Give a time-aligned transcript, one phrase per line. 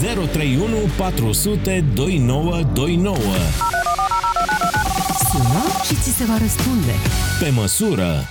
[0.00, 3.16] 031 400 2929
[5.30, 6.92] Sună și ți se va răspunde.
[7.40, 8.24] Pe măsură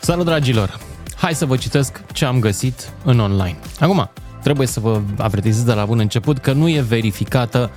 [0.00, 0.78] Salut, dragilor!
[1.16, 3.58] Hai să vă citesc ce am găsit în online.
[3.80, 4.10] Acum,
[4.42, 7.70] trebuie să vă avertizez de la bun început că nu e verificată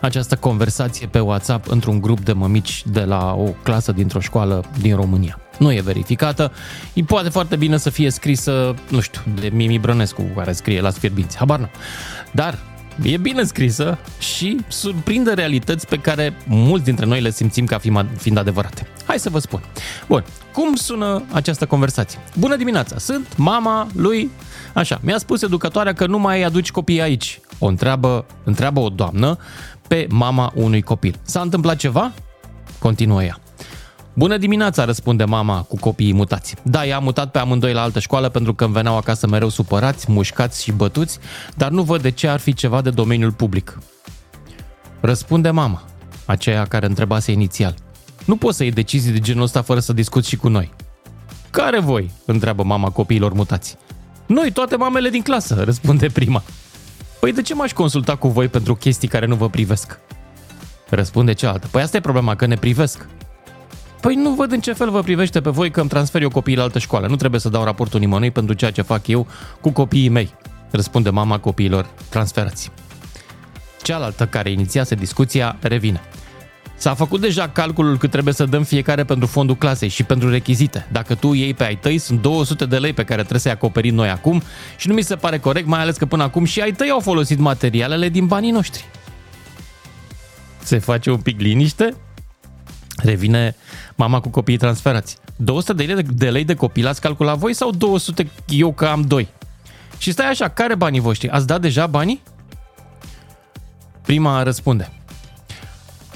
[0.00, 4.96] această conversație pe WhatsApp într-un grup de mămici de la o clasă dintr-o școală din
[4.96, 5.38] România.
[5.58, 6.52] Nu e verificată.
[6.92, 10.90] E poate foarte bine să fie scrisă, nu știu, de Mimi Brănescu, care scrie la
[10.90, 11.36] Sfierbinți.
[11.36, 11.68] Habar nu.
[12.32, 12.58] Dar
[13.02, 17.78] e bine scrisă și surprinde realități pe care mulți dintre noi le simțim ca
[18.16, 18.86] fiind adevărate.
[19.06, 19.60] Hai să vă spun.
[20.08, 22.18] Bun, cum sună această conversație?
[22.38, 24.30] Bună dimineața, sunt mama lui...
[24.74, 27.40] Așa, mi-a spus educatoarea că nu mai aduci copiii aici.
[27.58, 29.38] O întreabă, întreabă o doamnă
[29.88, 31.18] pe mama unui copil.
[31.22, 32.12] S-a întâmplat ceva?
[32.78, 33.38] Continuă ea.
[34.14, 36.54] Bună dimineața, răspunde mama cu copiii mutați.
[36.62, 40.10] Da, i-a mutat pe amândoi la altă școală pentru că îmi veneau acasă mereu supărați,
[40.10, 41.18] mușcați și bătuți,
[41.56, 43.78] dar nu văd de ce ar fi ceva de domeniul public.
[45.00, 45.82] Răspunde mama,
[46.24, 47.74] aceea care întrebase inițial.
[48.24, 50.72] Nu poți să iei decizii de genul ăsta fără să discuți și cu noi.
[51.50, 52.10] Care voi?
[52.26, 53.76] întreabă mama copiilor mutați.
[54.30, 56.42] Noi, toate mamele din clasă, răspunde prima.
[57.20, 59.98] Păi de ce m-aș consulta cu voi pentru chestii care nu vă privesc?
[60.88, 61.66] Răspunde cealaltă.
[61.70, 63.06] Păi asta e problema, că ne privesc.
[64.00, 66.56] Păi nu văd în ce fel vă privește pe voi că îmi transfer eu copiii
[66.56, 67.06] la altă școală.
[67.06, 69.26] Nu trebuie să dau raportul nimănui pentru ceea ce fac eu
[69.60, 70.34] cu copiii mei,
[70.70, 72.70] răspunde mama copiilor transferați.
[73.82, 76.00] Cealaltă care inițiase discuția revine.
[76.80, 80.86] S-a făcut deja calculul cât trebuie să dăm fiecare pentru fondul clasei și pentru rechizite.
[80.92, 83.94] Dacă tu iei pe ai tăi, sunt 200 de lei pe care trebuie să-i acoperim
[83.94, 84.42] noi acum
[84.76, 87.00] și nu mi se pare corect, mai ales că până acum și ai tăi au
[87.00, 88.84] folosit materialele din banii noștri.
[90.62, 91.94] Se face un pic liniște?
[92.96, 93.56] Revine
[93.94, 95.16] mama cu copiii transferați.
[95.36, 98.86] 200 de lei de, de, lei de copil ați calculat voi sau 200 eu că
[98.86, 99.28] am doi?
[99.98, 101.28] Și stai așa, care banii voștri?
[101.28, 102.22] Ați dat deja banii?
[104.02, 104.92] Prima răspunde.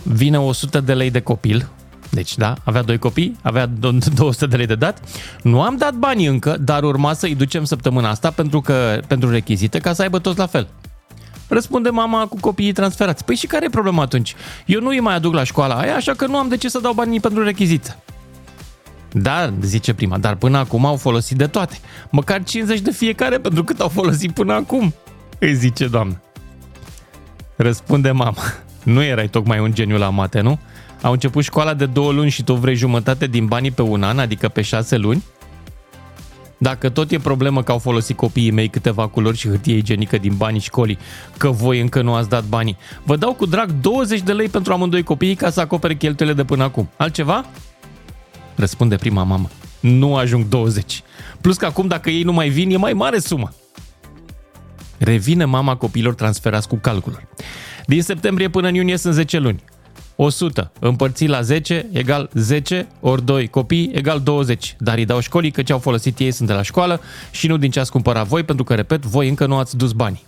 [0.04, 1.68] Vine 100 de lei de copil,
[2.10, 5.00] deci da, avea doi copii, avea 200 de lei de dat.
[5.42, 9.30] Nu am dat banii încă, dar urma să îi ducem săptămâna asta pentru, că, pentru
[9.30, 10.68] rechizite ca să aibă toți la fel.
[11.48, 13.24] Răspunde mama cu copiii transferați.
[13.24, 14.34] Păi și care e problema atunci?
[14.66, 16.78] Eu nu îi mai aduc la școala aia, așa că nu am de ce să
[16.78, 17.96] dau banii pentru rechizite.
[19.12, 21.78] Dar, zice prima, dar până acum au folosit de toate.
[22.10, 24.94] Măcar 50 de fiecare pentru cât au folosit până acum,
[25.38, 26.20] îi zice doamna.
[27.56, 28.42] Răspunde mama.
[28.84, 30.58] Nu erai tocmai un geniu la mate, nu?
[31.02, 34.18] Au început școala de două luni și tu vrei jumătate din banii pe un an,
[34.18, 35.24] adică pe șase luni?
[36.58, 40.34] Dacă tot e problemă că au folosit copiii mei câteva culori și hârtie igienică din
[40.36, 40.98] banii școlii,
[41.36, 44.72] că voi încă nu ați dat banii, vă dau cu drag 20 de lei pentru
[44.72, 46.88] amândoi copiii ca să acopere cheltuielile de până acum.
[46.96, 47.44] Altceva?
[48.54, 49.48] Răspunde prima mamă.
[49.80, 51.02] Nu ajung 20.
[51.40, 53.52] Plus că acum dacă ei nu mai vin, e mai mare sumă.
[54.98, 57.22] Revine mama copiilor transferați cu calculul.
[57.86, 59.64] Din septembrie până în iunie sunt 10 luni.
[60.16, 64.76] 100 împărțit la 10 egal 10 ori 2 copii egal 20.
[64.78, 67.00] Dar îi dau școlii că ce au folosit ei sunt de la școală
[67.30, 69.92] și nu din ce ați cumpărat voi, pentru că, repet, voi încă nu ați dus
[69.92, 70.24] banii.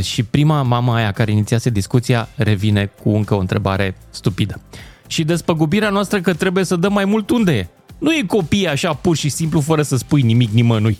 [0.00, 4.60] Și prima mama aia care inițiase discuția revine cu încă o întrebare stupidă.
[5.06, 7.68] Și despăgubirea noastră că trebuie să dăm mai mult unde e?
[7.98, 10.98] Nu e copii așa pur și simplu fără să spui nimic nimănui.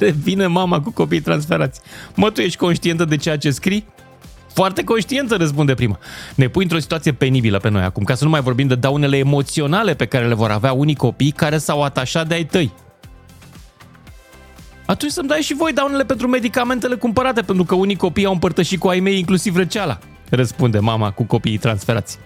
[0.06, 1.80] Revine mama cu copii transferați.
[2.14, 3.86] Mă, tu ești conștientă de ceea ce scrii?
[4.52, 5.98] Foarte conștientă, răspunde prima.
[6.34, 9.16] Ne pui într-o situație penibilă pe noi acum, ca să nu mai vorbim de daunele
[9.16, 12.72] emoționale pe care le vor avea unii copii care s-au atașat de ai tăi.
[14.86, 18.78] Atunci să-mi dai și voi daunele pentru medicamentele cumpărate, pentru că unii copii au împărtășit
[18.78, 22.18] cu ai mei inclusiv răceala, răspunde mama cu copiii transferați.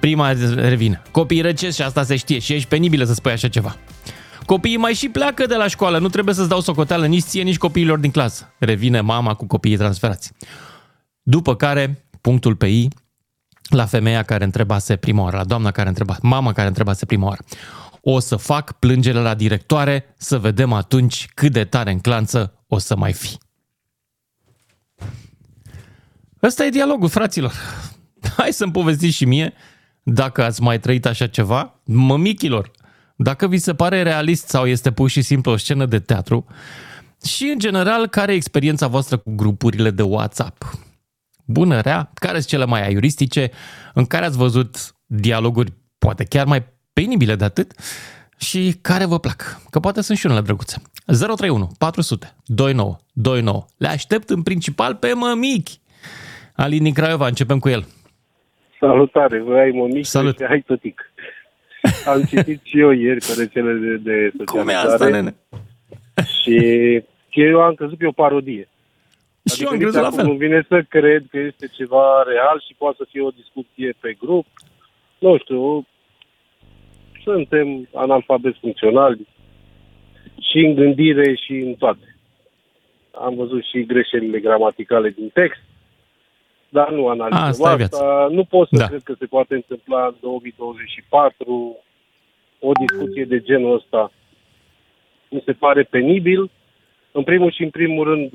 [0.00, 1.02] Prima revine.
[1.10, 3.76] Copiii răcesc și asta se știe și ești penibilă să spui așa ceva.
[4.50, 7.58] Copiii mai și pleacă de la școală, nu trebuie să-ți dau socoteală nici ție, nici
[7.58, 8.54] copiilor din clasă.
[8.58, 10.32] Revine mama cu copiii transferați.
[11.22, 12.88] După care, punctul pe I,
[13.68, 17.44] la femeia care întrebase prima oară, la doamna care întreba, mama care întrebase prima oară.
[18.00, 22.78] O să fac plângere la directoare să vedem atunci cât de tare în clanță o
[22.78, 23.38] să mai fi.
[26.42, 27.52] Ăsta e dialogul, fraților.
[28.36, 29.52] Hai să-mi povestiți și mie
[30.02, 31.80] dacă ați mai trăit așa ceva.
[31.84, 32.70] Mămichilor,
[33.22, 36.46] dacă vi se pare realist sau este pur și simplu o scenă de teatru
[37.24, 40.64] și, în general, care e experiența voastră cu grupurile de WhatsApp?
[41.46, 42.10] Bună, rea?
[42.14, 43.50] Care sunt cele mai aiuristice?
[43.94, 47.72] În care ați văzut dialoguri poate chiar mai penibile de atât?
[48.36, 49.60] Și care vă plac?
[49.70, 50.82] Că poate sunt și unele drăguțe.
[51.06, 53.64] 031 400 29 29.
[53.76, 55.80] Le aștept în principal pe mămichi.
[56.54, 57.86] Alin din Craiova, începem cu el.
[58.80, 60.36] Salutare, voi ai mămichi Salut.
[60.36, 61.09] și ai tătic.
[62.06, 64.92] Am citit și eu ieri pe rețelele de, de Cum e socializare.
[64.92, 65.34] asta, nene?
[66.42, 68.68] și eu am crezut că e o parodie.
[69.54, 70.26] Și eu am nici crezut la acum fel.
[70.26, 74.12] Nu vine să cred că este ceva real și poate să fie o discuție pe
[74.18, 74.46] grup.
[75.18, 75.86] Nu știu,
[77.22, 79.26] suntem analfabeti funcționali
[80.50, 82.16] și în gândire și în toate.
[83.20, 85.60] Am văzut și greșelile gramaticale din text,
[86.68, 88.28] dar nu analizăm Asta e asta.
[88.30, 88.86] Nu pot să Da.
[88.86, 91.76] cred că se poate întâmpla în 2024
[92.60, 94.12] o discuție de genul ăsta.
[95.30, 96.50] Mi se pare penibil.
[97.12, 98.30] În primul și în primul rând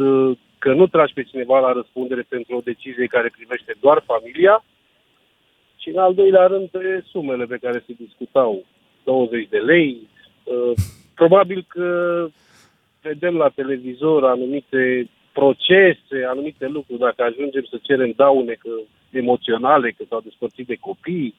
[0.58, 4.64] că nu tragi pe cineva la răspundere pentru o decizie care privește doar familia
[5.78, 8.66] și în al doilea rând pe sumele pe care se discutau.
[9.04, 10.08] 20 de lei.
[10.44, 10.74] Uh,
[11.16, 11.90] Probabil că
[13.02, 18.70] vedem la televizor anumite procese, anumite lucruri, dacă ajungem să cerem daune că
[19.12, 21.36] emoționale, că s-au despărțit de copii,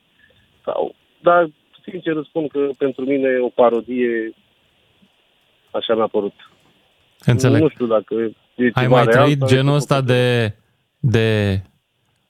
[0.65, 0.95] sau...
[1.21, 1.49] dar
[1.91, 4.33] sincer răspund că pentru mine e o parodie,
[5.71, 6.33] așa mi-a părut.
[7.25, 7.61] Înțeleg.
[7.61, 10.09] Nu știu dacă e Ai ceva mai real trăit sau genul este ăsta făcut.
[10.09, 10.55] de...
[11.01, 11.61] de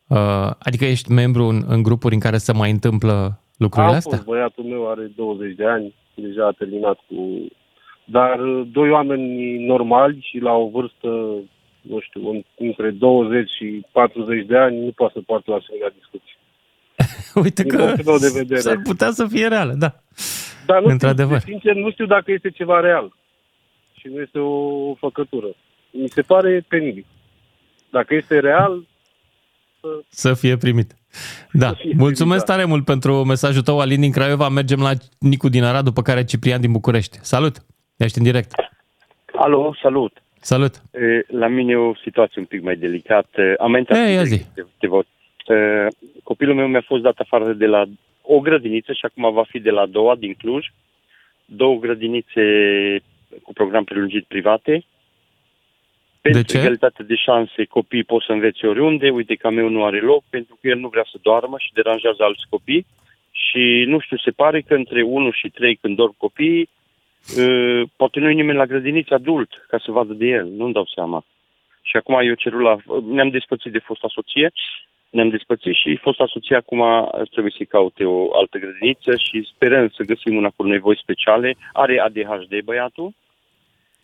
[0.08, 4.16] uh, adică ești membru în, în grupuri în care se mai întâmplă lucrurile Am astea?
[4.16, 7.46] fost, băiatul meu are 20 de ani, deja a terminat cu...
[8.04, 11.08] Dar uh, doi oameni normali și la o vârstă,
[11.80, 15.92] nu știu, în- între 20 și 40 de ani, nu poate să poartă la asemenea
[15.98, 16.35] discuții.
[17.44, 18.60] Uite Din că punctul meu de vedere.
[18.60, 19.94] s-ar putea să fie reală, da.
[20.66, 21.40] Dar nu Într-adevăr.
[21.40, 23.16] Știu, sincer, nu știu dacă este ceva real.
[24.00, 25.46] Și nu este o făcătură.
[25.90, 27.06] Mi se pare penibil.
[27.90, 28.86] Dacă este real,
[30.08, 30.94] Să fie primit.
[31.52, 32.52] Da, Să fie mulțumesc primit, da.
[32.54, 34.48] tare mult pentru mesajul tău, Alin din Craiova.
[34.48, 37.18] Mergem la Nicu din Arad, după care Ciprian din București.
[37.22, 37.56] Salut!
[37.96, 38.52] Ești în direct.
[39.32, 40.12] Alo, salut!
[40.40, 40.74] Salut!
[40.74, 43.40] E, La mine e o situație un pic mai delicată.
[43.58, 44.46] Am mai intrat Ei, în ia direct zi.
[44.54, 45.06] de, de vot.
[45.06, 45.08] E,
[46.22, 47.84] Copilul meu mi-a fost dat afară de la
[48.22, 50.66] o grădiniță și acum va fi de la a doua din Cluj.
[51.44, 52.42] Două grădinițe
[53.42, 54.84] cu program prelungit private.
[56.20, 56.58] Pentru ce?
[56.58, 59.10] egalitate de șanse, copiii pot să învețe oriunde.
[59.10, 61.72] Uite că a meu nu are loc pentru că el nu vrea să doarmă și
[61.72, 62.86] deranjează alți copii.
[63.30, 66.68] Și nu știu, se pare că între 1 și 3 când dorm copiii,
[67.34, 70.86] Uh, poate nu e nimeni la grădiniță adult ca să vadă de el, nu-mi dau
[70.94, 71.24] seama.
[71.82, 72.76] Și acum eu cerul la...
[73.06, 74.52] Ne-am despățit de fosta soție,
[75.16, 76.82] ne-am despățit și fosta soție acum
[77.30, 81.56] trebuie să-i caute o altă grădiniță și sperăm să găsim una cu nevoi speciale.
[81.72, 83.12] Are ADHD băiatul,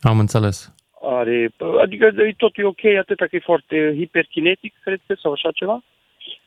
[0.01, 0.75] Am înțeles.
[1.03, 1.51] are,
[1.81, 5.83] adică e tot e ok, atâta că e foarte hiperkinetic, cred că, sau așa ceva.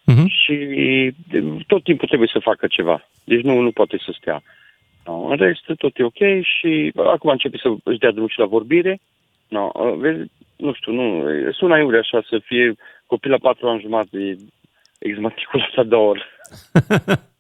[0.06, 0.28] Mhm.
[0.28, 0.56] Și
[1.30, 3.08] de- tot timpul trebuie să facă ceva.
[3.24, 4.42] Deci nu, nu poate să stea.
[5.06, 8.46] No, în rest, tot e ok și acum începe să își dea drumul și la
[8.46, 9.00] vorbire.
[9.48, 14.36] No, vezi, nu știu, nu, sună iure așa să fie copil la patru ani jumate,
[15.00, 16.24] exmatriculat a doua oră.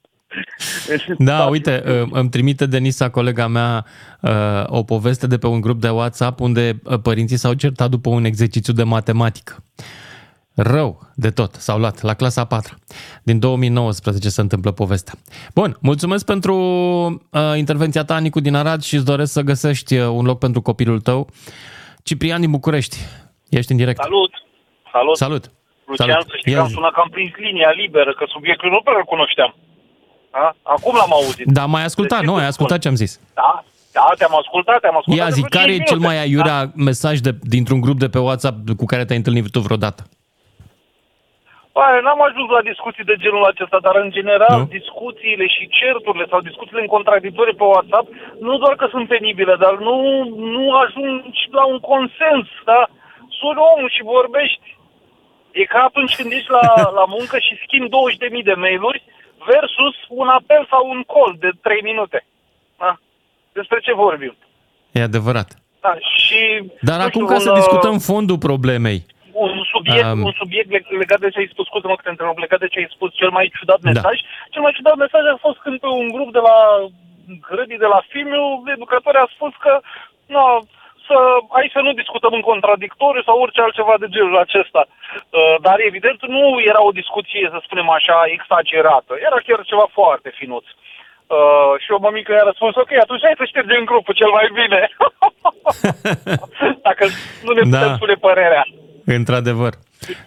[1.17, 3.85] Da, uite, uh, îmi trimite Denisa, colega mea,
[4.21, 4.31] uh,
[4.65, 8.25] o poveste de pe un grup de WhatsApp unde uh, părinții s-au certat după un
[8.25, 9.63] exercițiu de matematică.
[10.55, 12.75] Rău de tot, s-au luat la clasa a patra.
[13.23, 15.13] Din 2019 se întâmplă povestea.
[15.53, 20.07] Bun, mulțumesc pentru uh, intervenția ta, Nicu din Arad, și îți doresc să găsești uh,
[20.07, 21.29] un loc pentru copilul tău.
[22.03, 22.97] Ciprian din București,
[23.49, 24.01] ești în direct.
[24.01, 24.31] Salut!
[24.91, 25.17] Salut!
[25.17, 25.54] Salut!
[25.85, 26.27] Lucian, Salut.
[26.29, 26.73] să știi Ia că am zi.
[26.73, 29.55] sunat că am prins linia liberă, că subiectul nu prea îl cunoșteam.
[30.31, 30.53] Da?
[30.75, 31.45] Acum l-am auzit.
[31.57, 33.11] Da, mai ascultat, De ce nu, să ai ascultat ce am zis.
[33.33, 33.63] Da?
[33.97, 35.19] Da, te-am ascultat, te-am ascultat.
[35.21, 36.13] Ia de zi, vreo care e cinci cel minute.
[36.15, 40.01] mai aiurea mesaj de, dintr-un grup de pe WhatsApp cu care te-ai întâlnit tu vreodată?
[41.73, 44.65] Bă, n-am ajuns la discuții de genul acesta, dar în general Nu?
[44.79, 48.07] discuțiile și certurile sau discuțiile în contradictorii pe WhatsApp
[48.47, 49.95] nu doar că sunt penibile, dar nu,
[50.55, 52.81] nu ajungi la un consens, da?
[53.39, 54.67] Suni omul și vorbești.
[55.61, 56.65] E ca atunci când ești la,
[56.99, 57.89] la muncă și schimbi
[58.39, 59.03] 20.000 de mail-uri
[59.51, 62.19] versus un apel sau un call de 3 minute.
[62.83, 62.91] Da?
[63.59, 64.35] Despre ce vorbim?
[64.97, 65.49] E adevărat.
[65.81, 66.39] Da, și,
[66.87, 68.99] Dar nu acum știu, ca un, să uh, discutăm fondul problemei.
[69.31, 72.09] un subiect, Um, um, un subiect leg- legat de ce ai spus, scuze-mă că te
[72.13, 73.89] întrerup, legat de ce ai spus, cel mai ciudat Da.
[73.89, 74.17] mesaj.
[74.53, 76.55] Cel mai ciudat mesaj a fost când pe un grup de la
[77.49, 78.43] grădii de la Fimiu,
[78.75, 79.73] educatorii a spus că
[80.35, 80.45] no,
[81.09, 81.17] să,
[81.59, 84.81] aici să nu discutăm în contradictoriu sau orice altceva de genul acesta.
[84.87, 89.13] Uh, dar evident nu era o discuție, să spunem așa, exagerată.
[89.27, 90.65] Era chiar ceva foarte finuț.
[91.35, 94.81] Uh, și o mămică i-a răspuns, ok, atunci hai să ștergem grupul cel mai bine.
[96.87, 97.03] Dacă
[97.45, 97.95] nu ne putem Da.
[97.95, 98.63] spune părerea.
[99.05, 99.73] Într-adevăr.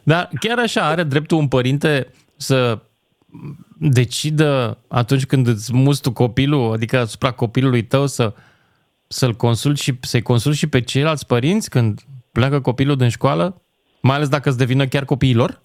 [0.02, 2.06] Dar chiar așa are dreptul un părinte
[2.36, 2.78] să
[3.78, 8.32] decidă atunci când îți muți tu copilul, adică asupra copilului tău să,
[9.08, 12.00] să-l consult și, să-i consult și pe ceilalți părinți când
[12.32, 13.62] pleacă copilul din școală?
[14.02, 15.60] Mai ales dacă îți devină chiar copiilor?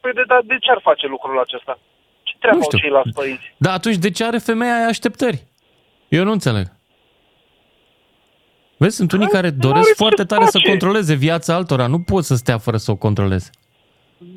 [0.00, 1.78] Păi de, dar de ce ar face lucrul acesta?
[2.22, 2.78] Ce treabă Nu au știu.
[2.78, 3.54] ceilalți părinți?
[3.56, 5.44] Dar atunci de ce are femeia aia așteptări?
[6.08, 6.66] Eu nu înțeleg.
[8.76, 10.68] Vezi, sunt unii care Nu doresc are ce foarte tare să face.
[10.68, 11.86] controleze viața altora.
[11.86, 13.50] Nu pot să stea fără să o controleze.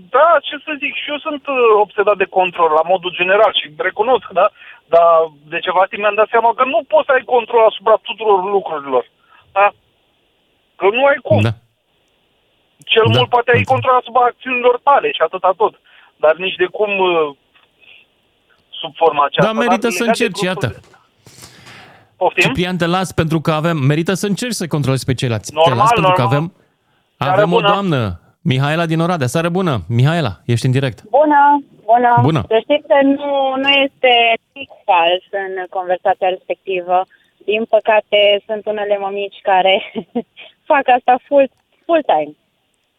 [0.10, 1.55] Da, ce să zic, și eu sunt uh,
[1.86, 4.51] obsedat de control la modul general și recunosc, da?
[4.93, 5.13] Dar
[5.51, 9.03] de ceva timp mi-am dat seama că nu poți să ai control asupra tuturor lucrurilor.
[9.57, 9.67] Da?
[10.79, 11.41] Că nu ai cum.
[11.48, 11.53] Da.
[12.93, 13.74] Cel Da, mult poate ai înțeleg.
[13.74, 15.74] control asupra acțiunilor tale și atâta tot.
[16.24, 17.36] Dar nici de cum uh,
[18.81, 19.51] sub forma aceasta.
[19.51, 20.67] Da, merită Dar să legat de încerci, grupul iată.
[20.67, 20.98] de-
[22.21, 22.43] Poftim?
[22.43, 23.77] Ciprian, te las pentru că avem...
[23.77, 25.51] Merită să încerci să controlezi pe ceilalți.
[25.51, 26.38] te Normal, las pentru că normal.
[26.38, 26.53] avem,
[27.17, 27.67] Seară avem o bună.
[27.71, 29.27] doamnă, Mihaela din Oradea.
[29.27, 29.74] Seară bună!
[29.88, 31.03] Mihaela, ești în direct.
[31.03, 32.13] Bună, bună.
[32.21, 32.43] Bună.
[32.48, 33.31] Să știți că nu,
[33.63, 34.12] nu este
[34.51, 36.98] nimic fals în conversația respectivă.
[37.45, 39.75] Din păcate, sunt unele mămici care
[40.71, 41.50] fac asta full,
[41.86, 42.33] full time.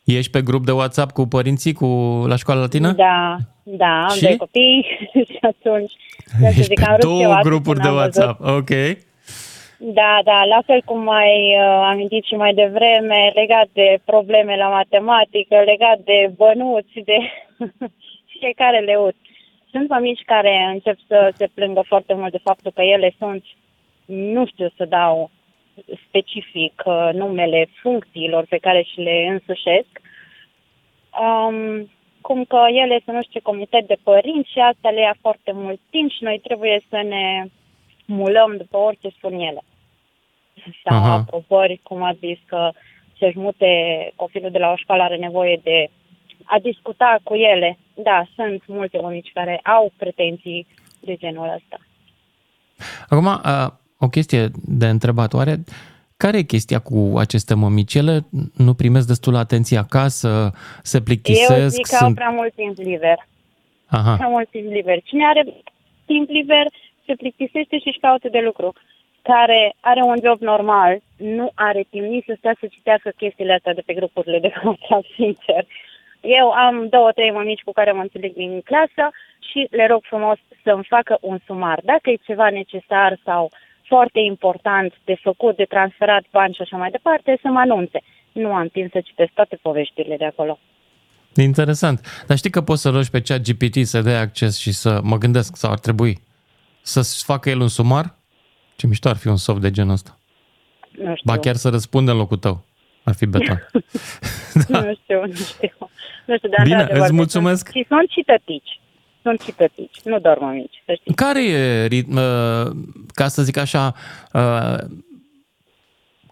[0.05, 1.87] Ești pe grup de WhatsApp cu părinții cu
[2.27, 2.93] la școala latină?
[2.93, 4.23] Da, da, am Și?
[4.23, 4.87] doi copii
[5.33, 5.93] și atunci,
[6.41, 8.23] să Ești zic, pe am râs eu două astăzi grupuri când de am văzut.
[8.23, 8.41] WhatsApp.
[8.59, 8.73] Ok.
[9.85, 14.69] Da, da, la fel cum ai uh, amintit și mai devreme, legat de probleme la
[14.69, 17.17] matematică, legat de bănuți, de
[18.45, 19.17] fiecare leut.
[19.71, 23.45] Sunt mămici care încep să se plângă foarte mult de faptul că ele sunt,
[24.05, 25.31] nu știu să dau
[26.07, 29.93] specific uh, numele funcțiilor pe care și le însușesc,
[31.25, 35.15] um, cum că ele sunt nu știu ce comitet de părinți și asta le ia
[35.21, 37.45] foarte mult timp și noi trebuie să ne
[38.07, 39.63] mulăm după orice spun ele.
[40.85, 41.13] Sau Aha.
[41.13, 42.71] aprobări, cum a zis că
[43.19, 43.71] să-și mute
[44.17, 45.89] copilul de la o școală are nevoie de
[46.45, 47.79] a discuta cu ele.
[47.95, 50.67] Da, sunt multe mămici care au pretenții
[51.01, 51.79] de genul ăsta.
[53.09, 55.33] Acum, a, o chestie de întrebat.
[55.33, 55.65] Oare
[56.17, 57.95] care e chestia cu aceste mămici?
[57.95, 58.17] Ele
[58.57, 62.15] nu primesc destul atenție acasă, se plictisesc, Eu zic că au sunt...
[62.15, 63.19] prea mult timp liber.
[63.87, 64.15] Aha.
[64.17, 64.99] Prea mult timp liber.
[65.03, 65.43] Cine are
[66.05, 66.67] timp liber
[67.07, 68.73] se plictisește și își caută de lucru.
[69.23, 73.75] Care are un job normal, nu are timp nici să stea să citească chestiile astea
[73.75, 75.67] de pe grupurile de WhatsApp, sincer.
[76.23, 79.11] Eu am două, trei mămici cu care mă înțeleg din clasă
[79.51, 81.81] și le rog frumos să-mi facă un sumar.
[81.85, 83.51] Dacă e ceva necesar sau
[83.87, 88.03] foarte important de făcut, de transferat bani și așa mai departe, să mă anunțe.
[88.33, 90.59] Nu am timp să citesc toate poveștile de acolo.
[91.37, 92.25] Interesant.
[92.27, 95.17] Dar știi că poți să rogi pe chat GPT să dea acces și să mă
[95.17, 96.19] gândesc sau ar trebui
[96.83, 98.15] să-ți facă el un sumar?
[98.77, 100.19] Ce mișto ar fi un soft de genul ăsta.
[100.91, 101.33] Nu știu.
[101.33, 102.65] Ba chiar să răspundă în locul tău.
[103.05, 103.69] Ar fi beton.
[104.69, 105.91] Nu știu, nu știu.
[106.25, 107.69] Nu știu, dar Bine, într-adevăr, îți mulțumesc.
[107.71, 108.81] Sunt, și sunt și tătici.
[109.23, 111.15] Sunt și tătici, nu doar mămici, să știi.
[111.15, 112.71] Care e, rit- uh,
[113.15, 113.95] ca să zic așa,
[114.33, 114.79] uh,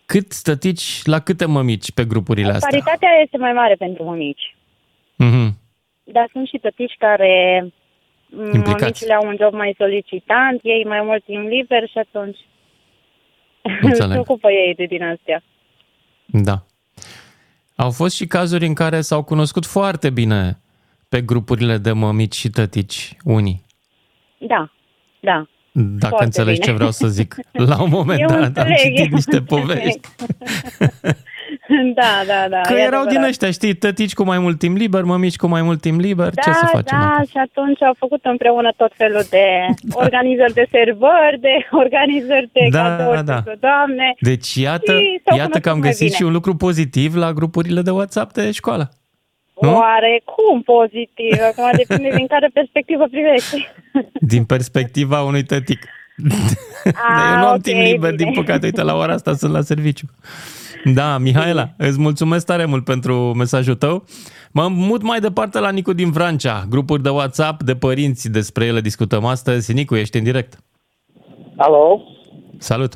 [0.07, 2.69] cât stătici la câte mămici pe grupurile astea?
[2.71, 4.57] Paritatea este mai mare pentru mămici.
[5.17, 5.59] Mhm.
[6.05, 7.61] Dar sunt și tătici care
[8.27, 8.81] m, Implicați.
[8.81, 12.39] mămicile au un job mai solicitant, ei mai mult timp liber și atunci
[13.83, 14.13] Înțeleg.
[14.17, 15.43] se ocupă ei de din astea.
[16.33, 16.65] Da.
[17.77, 20.61] Au fost și cazuri în care s-au cunoscut foarte bine
[21.09, 23.63] pe grupurile de mămici și tătici unii.
[24.39, 24.73] Da,
[25.21, 25.49] da.
[25.73, 26.71] Dacă Foarte înțelegi bine.
[26.71, 27.37] ce vreau să zic.
[27.53, 29.47] La un moment Eu dat am înțeleg, citit eu niște înțeleg.
[29.67, 30.01] povești.
[32.01, 32.61] da, da, da.
[32.61, 33.29] Că e erau din adevărat.
[33.29, 36.43] ăștia, știi, tătici cu mai mult timp liber, mămici cu mai mult timp liber, Da,
[36.43, 37.25] ce să facem da, acum?
[37.25, 39.45] și atunci au făcut împreună tot felul de
[40.05, 41.55] organizări de servări, de
[41.85, 43.33] organizări de Da, cadouri da.
[43.35, 44.15] pentru doamne.
[44.21, 46.17] Deci iată, Și s-au iată că am cunoscut mai găsit bine.
[46.17, 48.91] și un lucru pozitiv la grupurile de WhatsApp de școală.
[49.61, 49.75] Nu?
[49.77, 51.37] Oare cum pozitiv?
[51.51, 53.69] Acum depinde din care perspectivă privești.
[54.21, 55.79] Din perspectiva unui tătic.
[56.31, 58.25] Ah, Dar eu nu am ok, timp liber, bine.
[58.31, 60.07] din păcate, uite, la ora asta sunt la serviciu.
[60.95, 64.05] Da, Mihaela, îți mulțumesc tare mult pentru mesajul tău.
[64.53, 68.81] Mă mut mai departe la Nicu din Vrancea, grupuri de WhatsApp de părinți, despre ele
[68.81, 69.73] discutăm astăzi.
[69.73, 70.59] Nicu, ești în direct.
[71.57, 72.03] Alo?
[72.59, 72.93] Salut!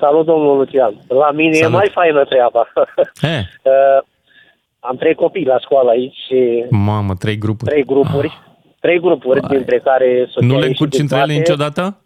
[0.00, 1.04] Salut, domnul Lucian.
[1.08, 1.72] La mine Salut.
[1.72, 2.72] e mai faină treaba.
[3.20, 4.04] He, Uh,
[4.88, 7.70] am trei copii la școală aici și mamă, trei grupuri.
[7.70, 8.38] trei grupuri.
[8.80, 9.56] Trei grupuri, Vai.
[9.56, 11.38] dintre care soția Nu le e și încurci din între ele toate.
[11.38, 12.00] niciodată?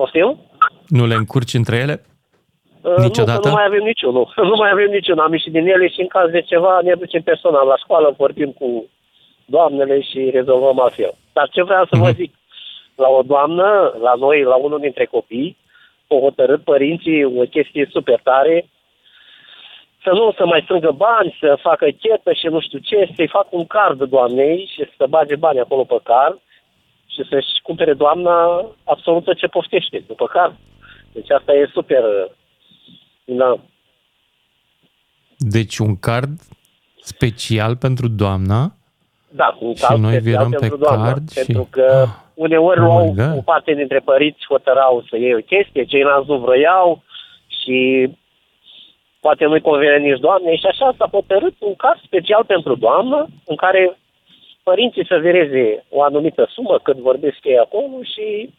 [0.00, 0.38] Poftim?
[0.88, 2.04] Nu le încurci între ele?
[2.82, 3.38] Uh, Niciodată?
[3.38, 4.32] Nu, că nu mai avem niciunul.
[4.50, 5.24] Nu mai avem niciunul.
[5.24, 8.50] Am ieșit din ele și în caz de ceva ne ducem personal la școală, vorbim
[8.60, 8.88] cu
[9.44, 11.12] doamnele și rezolvăm altfel.
[11.32, 12.14] Dar ce vreau să vă Mhm.
[12.14, 12.34] zic,
[12.96, 15.56] la o doamnă, la noi, la unul dintre copii,
[16.08, 18.66] au hotărât părinții o chestie super tare,
[20.04, 23.48] să nu să mai strângă bani, să facă chetă și nu știu ce, să-i facă
[23.50, 26.38] un card doamnei și să bage bani acolo pe card
[27.12, 30.54] și să-și cumpere doamna absolut tot ce poftește după card.
[31.12, 32.02] Deci asta e super...
[33.24, 33.58] Da.
[35.38, 36.30] Deci un card
[37.00, 38.72] special pentru doamna
[39.28, 42.08] Da, un Și card noi special viram pentru pe doamna, card și- Pentru că Ah.
[42.34, 43.38] uneori Oh my luau God.
[43.38, 47.02] o parte dintre părinți hotărau să iei o chestie, ceilalți nu vroiau
[47.46, 48.10] și și
[49.20, 53.56] poate nu-i convine nici doamnei și așa s-a hotărât un caz special pentru doamnă în
[53.56, 53.98] care
[54.70, 58.54] părinții să vereze o anumită sumă cât vorbesc ei acolo și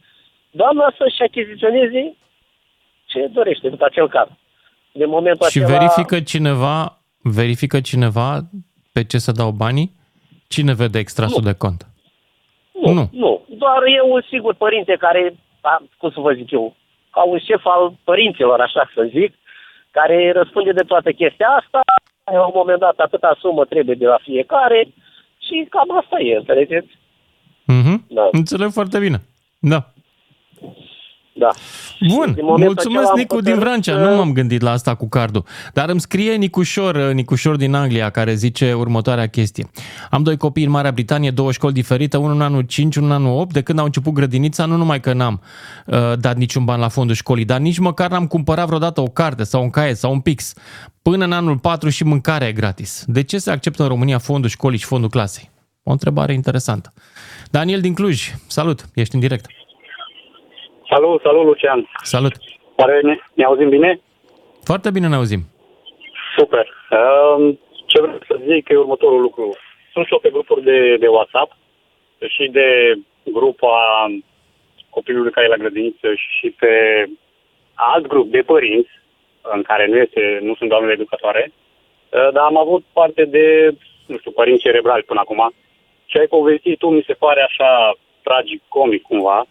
[0.51, 2.01] doamna să-și achiziționeze
[3.05, 4.27] ce dorește după acel caz.
[4.91, 6.97] De momentul Și acela, verifică cineva,
[7.39, 8.29] verifică cineva
[8.93, 9.89] pe ce să dau banii?
[10.47, 11.79] Cine vede extrasul de cont?
[12.83, 13.09] nu, nu.
[13.11, 13.31] nu.
[13.63, 16.75] Doar e un sigur părinte care, a, cum să vă zic eu,
[17.11, 19.31] ca un șef al părinților, așa să zic,
[19.91, 21.81] care răspunde de toată chestia asta,
[22.31, 24.87] la un moment dat atâta sumă trebuie de la fiecare
[25.51, 26.87] și cam asta e, înțelegeți?
[27.65, 28.05] Mhm.
[28.07, 28.27] Da.
[28.31, 29.21] Înțeleg foarte bine.
[29.59, 29.93] Da.
[31.41, 31.49] Da.
[32.07, 34.71] Bun, din momentul mulțumesc acela am Nicu din hotărât Vrancea, să- nu m-am gândit la
[34.71, 35.45] asta cu cardul.
[35.73, 39.69] Dar îmi scrie Nicușor, Nicușor din Anglia, care zice următoarea chestie.
[40.09, 43.15] Am doi copii în Marea Britanie, două școli diferite, unul în anul 5, unul în
[43.15, 43.53] anul 8.
[43.53, 45.41] De când au început grădinița, nu numai că n-am
[45.85, 49.43] uh, dat niciun ban la fondul școlii, dar nici măcar n-am cumpărat vreodată o carte
[49.43, 50.53] sau un caiet sau un pix.
[51.01, 53.03] Până în anul 4 și mâncarea e gratis.
[53.07, 55.49] De ce se acceptă în România fondul școlii și fondul clasei?
[55.83, 56.93] O întrebare interesantă.
[57.51, 59.45] Daniel din Cluj, salut, ești în direct.
[60.93, 61.89] Salut, salut Lucian.
[62.03, 62.33] Salut.
[62.75, 63.99] Oare ne, ne auzim bine?
[64.63, 65.41] Foarte bine ne auzim.
[66.37, 66.65] Super.
[66.91, 69.55] Um, ce vreau să zic e următorul lucru.
[69.93, 71.51] Sunt și eu pe grupuri de, de WhatsApp
[72.27, 72.67] și de
[73.23, 73.75] grupa
[74.89, 76.73] copilului care e la grădiniță și pe
[77.73, 78.91] alt grup de părinți
[79.41, 84.17] în care nu, este, nu sunt doamnele educatoare, uh, dar am avut parte de, nu
[84.17, 85.53] știu, părinți cerebrali până acum.
[86.05, 89.47] Ce ai povestit tu mi se pare așa tragic, comic cumva,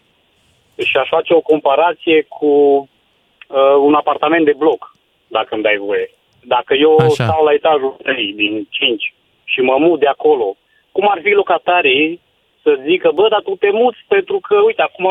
[0.89, 4.95] și aș face o comparație cu uh, un apartament de bloc,
[5.27, 6.09] dacă îmi dai voie.
[6.43, 7.05] Dacă eu Așa.
[7.05, 7.23] Așa.
[7.27, 10.55] stau la etajul 3 din 5 și mă mut de acolo,
[10.91, 12.21] cum ar fi locatarii
[12.63, 15.07] să zică, bă, dar tu te muți pentru că, uite, acum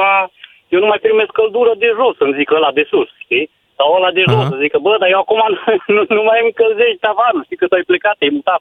[0.69, 3.50] eu nu mai primesc căldură de jos, să-mi zică ăla de sus, știi?
[3.77, 4.49] Sau ăla de jos, Aha.
[4.53, 5.41] să zică, bă, dar eu acum
[5.97, 8.61] nu, nu mai îmi încălzești tavanul, știi că tu ai plecat, te-ai mutat.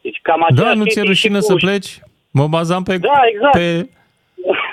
[0.00, 1.90] Deci cam Da, aceeași nu ți-e chestie rușine și să cu- pleci?
[2.38, 3.52] Mă bazam pe, Da, exact.
[3.58, 3.88] pe,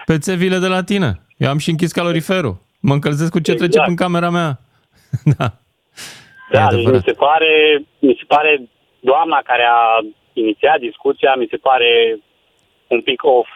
[0.05, 1.09] pe țevile de la tine.
[1.43, 2.55] Eu am și închis caloriferul.
[2.79, 3.89] Mă încălzesc cu ce trece Exact.
[3.89, 4.59] în camera mea.
[5.37, 5.45] da.
[5.45, 7.03] E Da, deci mi adevărat.
[7.03, 7.51] se pare,
[7.99, 8.61] mi se pare
[8.99, 12.19] doamna care a inițiat discuția, mi se pare
[12.87, 13.49] un pic off.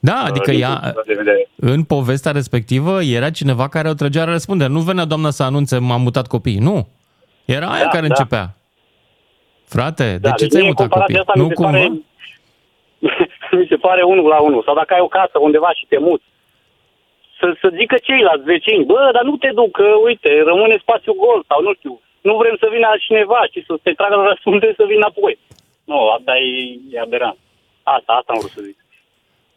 [0.00, 1.48] Da, uh, adică din ea, punctul ăsta de vedere.
[1.56, 4.70] în povestea respectivă, era cineva care o trăgea la răspundere.
[4.72, 6.58] Nu venea doamna să anunțe, m-am mutat copiii.
[6.58, 6.88] Nu.
[7.44, 8.14] Era aia Da, care da.
[8.16, 8.54] începea.
[9.64, 11.24] Frate, de Da, ce deci ți-ai mie mutat comparația copiii?
[11.26, 11.70] asta Nu mi se cumva?
[11.70, 11.88] pare,
[13.60, 14.62] mi se pare unul la unul.
[14.66, 16.24] Sau dacă ai o casă undeva și te muți,
[17.42, 21.40] să, să zică ceilalți vecini, bă, dar nu te duc, că uite, rămâne spațiu gol
[21.50, 21.94] sau nu știu,
[22.28, 25.34] nu vrem să vină altcineva și să te tragă la răspundere să vină înapoi.
[25.90, 26.50] Nu, asta e,
[26.94, 27.38] e aberant.
[27.96, 28.76] Asta, asta am vrut să zic.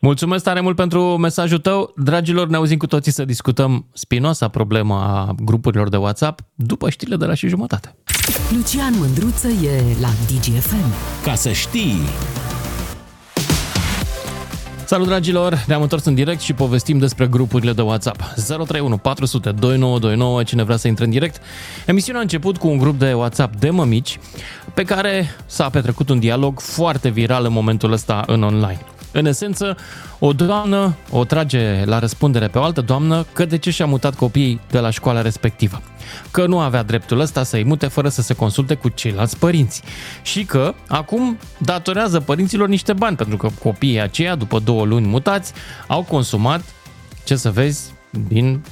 [0.10, 1.94] Mulțumesc tare mult pentru mesajul tău.
[1.96, 7.16] Dragilor, ne auzim cu toții să discutăm spinoasa problemă a grupurilor de WhatsApp după știrile
[7.16, 7.96] de la și jumătate.
[8.56, 10.90] Lucian Mândruță e la DGFM.
[11.24, 11.98] Ca să știi,
[14.88, 18.22] Salut dragilor, ne-am întors în direct și povestim despre grupurile de WhatsApp.
[18.36, 21.42] 031 400 2929, cine vrea să intre în direct.
[21.86, 24.20] Emisiunea a început cu un grup de WhatsApp de mămici
[24.74, 28.86] pe care s-a petrecut un dialog foarte viral în momentul ăsta în online.
[29.18, 29.78] În esență,
[30.20, 34.16] o doamnă o trage la răspundere pe o altă doamnă că de ce și-a mutat
[34.16, 35.82] copiii de la școala respectivă.
[36.32, 39.82] Că nu avea dreptul ăsta să-i mute fără să se consulte cu ceilalți părinți.
[40.22, 45.54] Și că acum datorează părinților niște bani, pentru că copiii aceia, după două luni mutați,
[45.88, 46.62] au consumat,
[47.24, 47.94] ce să vezi,
[48.28, 48.64] din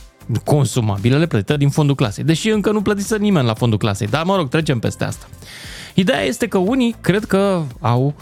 [0.44, 2.24] consumabilele plătite din fondul clasei.
[2.24, 5.26] Deși încă nu plătise nimeni la fondul clasei, dar mă rog, trecem peste asta.
[5.94, 8.14] Ideea este că unii cred că au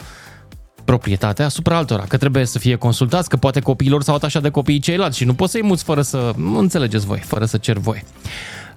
[0.92, 4.80] proprietatea asupra altora, că trebuie să fie consultați, că poate copiilor s-au atașat de copiii
[4.80, 8.04] ceilalți și nu poți să-i muți fără să, nu înțelegeți voi, fără să cer voi.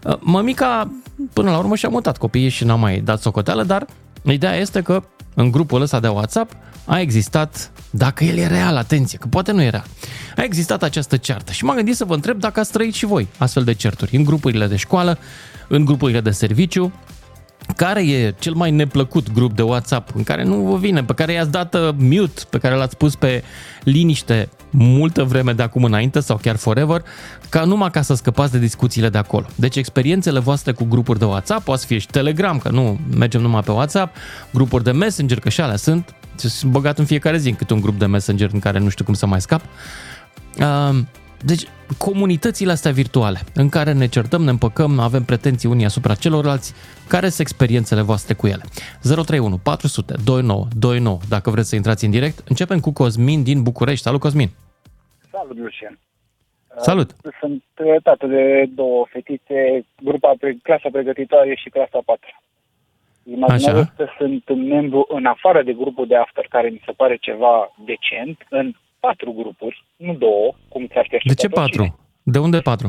[0.05, 0.91] Uh, Mămica,
[1.33, 3.87] până la urmă, și-a mutat copiii și n-a mai dat socoteală, dar
[4.23, 5.03] ideea este că
[5.35, 9.63] în grupul ăsta de WhatsApp a existat, dacă el e real, atenție, că poate nu
[9.63, 9.85] era,
[10.37, 13.29] a existat această ceartă și m-am gândit să vă întreb dacă ați trăit și voi
[13.39, 15.19] astfel de certuri în grupurile de școală,
[15.69, 16.93] în grupurile de serviciu,
[17.77, 21.33] care e cel mai neplăcut grup de WhatsApp în care nu vă vine, pe care
[21.33, 23.43] i-ați dat uh, mute, pe care l-ați pus pe
[23.83, 27.03] liniște multă vreme de acum înainte sau chiar forever,
[27.49, 29.47] ca numai ca să scăpați de discuțiile de acolo.
[29.55, 33.41] Deci experiențele voastre cu grupuri de WhatsApp, poate să fie și Telegram, că nu mergem
[33.41, 34.17] numai pe WhatsApp,
[34.53, 37.81] grupuri de Messenger, că și alea sunt, sunt băgat în fiecare zi în câte un
[37.81, 39.61] grup de Messenger în care nu știu cum să mai scap.
[40.59, 40.99] Uh,
[41.41, 41.63] deci,
[41.99, 46.75] comunitățile astea virtuale, în care ne certăm, ne împăcăm, avem pretenții unii asupra celorlalți,
[47.09, 48.63] care sunt experiențele voastre cu ele?
[49.03, 52.49] 031 400 29 29, dacă vreți să intrați în direct.
[52.49, 54.03] Începem cu Cosmin din București.
[54.03, 54.49] Salut, Cosmin!
[55.31, 55.99] Salut, Lucian.
[56.77, 57.11] Salut!
[57.41, 62.43] Sunt uh, tată de două fetițe, grupa, pre- clasa pregătitoare și clasa 4.
[63.25, 63.93] Imaginează Așa.
[63.97, 68.47] că sunt membru în afară de grupul de after, care mi se pare ceva decent,
[68.49, 68.73] în
[69.07, 71.87] patru grupuri, nu două, cum ți-ar fi De așteptat ce oricine.
[71.87, 72.01] patru?
[72.35, 72.89] De unde patru?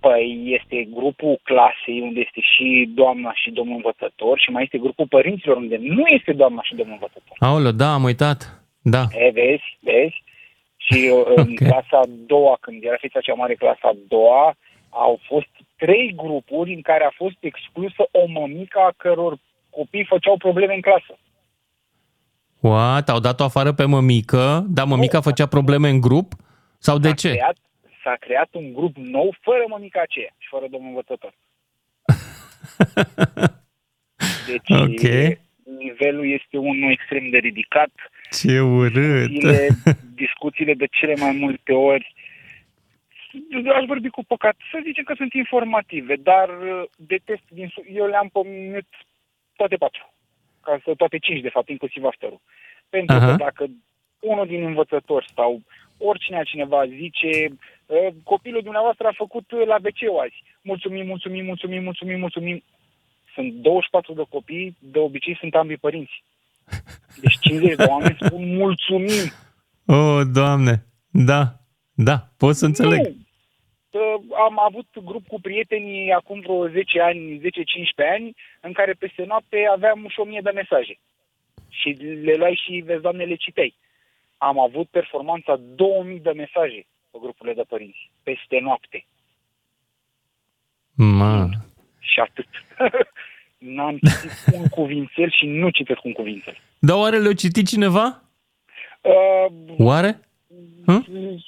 [0.00, 0.26] Păi
[0.58, 2.66] este grupul clasei, unde este și
[3.00, 6.94] doamna și domnul învățător, și mai este grupul părinților, unde nu este doamna și domnul
[6.98, 7.36] învățător.
[7.38, 8.38] Aoleu, da, am uitat.
[8.82, 9.02] Da.
[9.24, 10.22] E, vezi, vezi?
[10.86, 11.58] Și uh, în Ok.
[11.68, 14.54] clasa a doua, când era fița cea mare, clasa a doua,
[14.88, 19.34] au fost trei grupuri în care a fost exclusă o mămică a căror
[19.70, 21.12] copii făceau probleme în clasă.
[22.68, 23.08] What?
[23.08, 26.32] Au dat-o afară pe mămică, dar mămica făcea probleme în grup?
[26.78, 27.28] Sau de S-a ce?
[27.28, 27.56] Creat,
[28.02, 31.34] s-a creat un grup nou fără mămica aceea și fără domnul învățător.
[34.50, 35.36] Deci Ok.
[35.78, 37.90] nivelul este unul extrem de ridicat.
[38.30, 39.28] Ce urât!
[39.28, 39.68] discuțiile,
[40.14, 42.14] discuțiile de cele mai multe ori
[43.74, 48.06] aș vorbi cu păcat, să zicem că sunt informative, dar uh, detest din su- eu
[48.06, 48.86] le-am pomenit
[49.56, 50.14] toate patru,
[50.66, 52.40] ca să toate cinci de fapt, inclusiv afterul.
[52.88, 53.26] Pentru Aha.
[53.26, 53.62] că dacă
[54.32, 55.50] unul din învățători sau
[55.98, 57.30] oricine altcineva zice
[57.86, 62.62] "Uh, copilul dumneavoastră a făcut uh, la wc azi, mulțumim, mulțumim, mulțumim, mulțumim, mulțumim,
[63.34, 66.24] sunt 24 de copii, de obicei sunt ambii părinți.
[67.20, 69.26] Deci 50 de oameni spun mulțumim.
[69.88, 70.86] Oh, doamne!
[71.10, 71.42] Da,
[71.94, 72.98] da, pot să înțeleg.
[73.06, 73.16] Nu.
[73.96, 77.42] Uh, Am avut grup cu prietenii acum vreo 10 ani, 10-15
[78.12, 80.98] ani, în care peste noapte aveam și 1000 de mesaje.
[81.68, 81.88] Și
[82.22, 83.74] le luai și, vezi, doamne, le citei.
[84.36, 89.06] Am avut performanța 2000 de mesaje pe grupurile de părinți, peste noapte.
[90.94, 91.48] Ma.
[91.98, 92.46] Și atât.
[93.76, 96.56] N-am citit un cuvințel și nu citesc un cuvințel.
[96.78, 98.22] Dar oare le-a citit cineva?
[99.00, 100.20] Uh, Oare?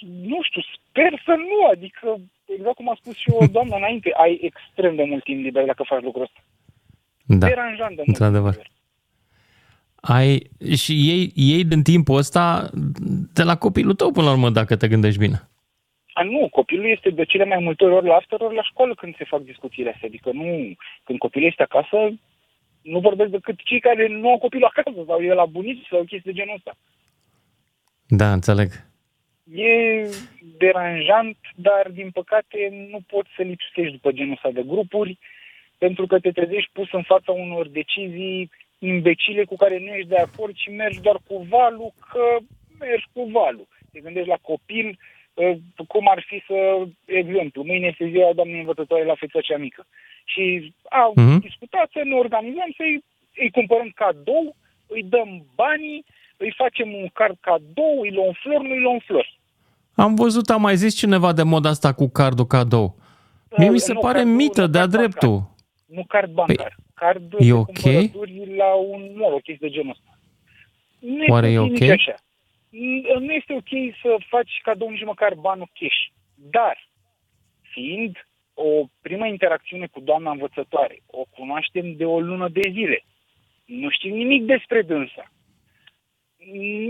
[0.08, 2.20] nu știu, sper să nu, adică,
[2.56, 5.82] exact cum a spus și o doamnă înainte, ai extrem de mult timp liber dacă
[5.82, 6.40] faci lucrul ăsta.
[7.26, 8.08] Da, Deranjant de mult.
[8.08, 8.70] într-adevăr.
[10.00, 12.70] Ai, și ei, ei din timpul ăsta
[13.32, 15.48] de la copilul tău până la urmă, dacă te gândești bine.
[16.12, 19.16] A, nu, copilul este de cele mai multe ori la after, ori la școală când
[19.16, 20.08] se fac discuțiile astea.
[20.08, 20.72] Adică nu,
[21.04, 21.96] când copilul este acasă,
[22.82, 26.32] nu vorbesc decât cei care nu au copilul acasă sau e la bunici sau chestii
[26.32, 26.76] de genul ăsta.
[28.06, 28.70] Da, înțeleg.
[29.54, 30.08] E
[30.58, 35.18] deranjant, dar din păcate nu poți să lipsești după genul ăsta de grupuri,
[35.78, 40.16] pentru că te trezești pus în fața unor decizii imbecile cu care nu ești de
[40.18, 42.36] acord și mergi doar cu valul că
[42.78, 43.66] mergi cu valul.
[43.92, 44.98] Te gândești la copil,
[45.34, 45.56] uh,
[45.86, 49.86] cum ar fi să, exemplu, mâine este ziua doamnei învățătoare la feța cea mică.
[50.24, 51.40] Și au Mhm.
[51.40, 53.04] discutat să ne organizăm, să-i
[53.36, 54.56] îi cumpărăm cadou,
[54.86, 56.04] îi dăm banii,
[56.36, 59.37] îi facem un card cadou, îi luăm flori, nu îi luăm flori.
[60.04, 62.96] Am văzut, am mai zis cineva de mod asta cu cardul cadou.
[63.58, 65.08] Mie mi se Nu, pare cardul- mită nu, de-a card bancar.
[65.08, 65.54] dreptul.
[65.86, 66.76] Nu card bancar.
[66.94, 67.66] card e de ok?
[67.80, 70.18] cumpărături la un mall, o chestie de genul ăsta.
[70.98, 71.88] Nu Oare e nici ok?
[71.90, 72.14] așa.
[72.14, 76.00] N- Nu este ok să faci cadou nici măcar banul cash.
[76.34, 76.76] Dar,
[77.72, 78.16] fiind
[78.54, 83.04] o primă interacțiune cu doamna învățătoare, o cunoaștem de o lună de zile,
[83.64, 85.32] nu știm nimic despre dânsa.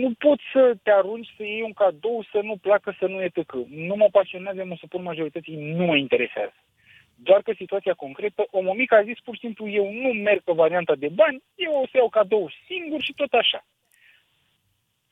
[0.00, 3.28] Nu poți să te arunci să iei un cadou, să nu placă, să nu e
[3.28, 3.64] tăcă.
[3.68, 6.54] Nu mă pasionează, mă supun majorității, nu mă interesează.
[7.14, 10.52] Doar că situația concretă, o mămică a zis pur și simplu, eu nu merg pe
[10.52, 13.66] varianta de bani, eu o să iau cadou singur și tot așa.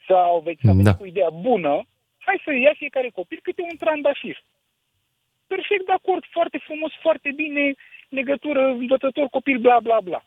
[0.09, 0.83] Sau veți să Da.
[0.83, 0.96] da.
[0.96, 1.87] cu ideea bună,
[2.18, 4.42] hai să ia fiecare copil câte un trandafir.
[5.46, 7.75] Perfect de acord, foarte frumos, foarte bine,
[8.09, 10.25] legătură, învățător, copil, bla, bla, bla.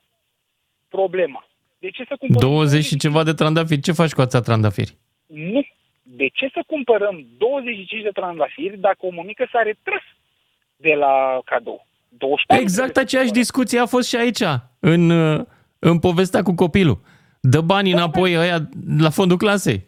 [0.89, 1.48] Problema.
[1.79, 3.81] De ce să cumpărăm 20 și ceva de trandafiri.
[3.81, 4.97] Ce faci cu atâția trandafiri?
[5.25, 5.67] Nu.
[6.03, 10.01] De ce să cumpărăm 25 de trandafiri dacă o mămică s-a retras
[10.75, 11.87] de la cadou?
[12.09, 14.43] 24 Exact de aceeași discuție a fost și aici,
[14.79, 15.45] în, uh,
[15.79, 17.01] în povestea cu copilul.
[17.41, 18.57] Dă banii înapoi ăia
[18.97, 19.85] la fondul clasei.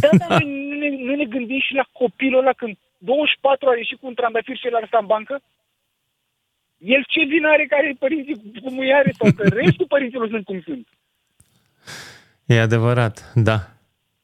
[0.00, 3.76] Da, dar noi nu ne, nu ne gândim și la copilul ăla când 24 a
[3.76, 5.40] ieșit cu un trandafir și el a stat în bancă?
[6.78, 10.60] El ce vină are care părinții cum îi are sau că restul părinților sunt cum
[10.60, 10.88] sunt?
[12.46, 13.58] E adevărat, da.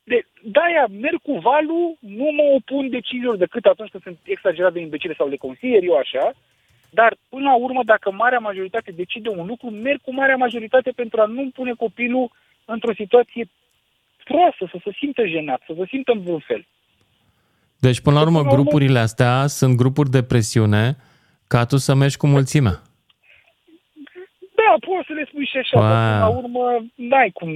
[0.05, 4.81] De, de-aia merg cu valul, nu mă opun deciziilor decât atunci când sunt exagerat de
[4.81, 6.33] imbecile sau le consider eu așa,
[6.91, 11.21] dar până la urmă, dacă marea majoritate decide un lucru, merg cu marea majoritate pentru
[11.21, 12.31] a nu pune copilul
[12.65, 13.49] într-o situație
[14.25, 16.67] proastă, să se simtă jenat, să se simtă în vreun fel.
[17.81, 20.97] Deci, până la urmă, Până la urmă- grupurile astea sunt grupuri de presiune
[21.47, 22.81] ca tu să mergi cu mulțimea.
[24.73, 25.89] Da, poți să le spui și așa, Wow.
[25.89, 27.49] dar până la urmă n-ai cum.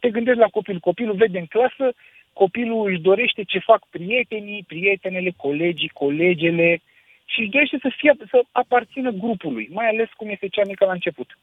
[0.00, 1.94] Te gândești la copil, copilul vede în clasă
[2.42, 6.80] copilul își dorește ce fac prietenii, prietenele, colegii, colegele
[7.24, 10.92] și își dorește să, fie, să aparțină grupului, mai ales cum este cea mică la
[10.92, 11.38] început.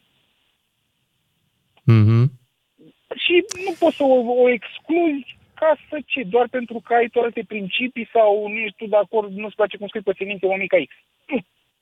[1.84, 2.22] Mhm.
[3.24, 3.34] Și
[3.66, 7.44] nu poți să o, o excluzi ca să ce, doar pentru că ai tu alte
[7.48, 10.78] principii sau nu ești tu de acord, nu-ți place cum scrii pe semințe o mică
[10.88, 10.92] X.
[11.28, 11.36] Nu,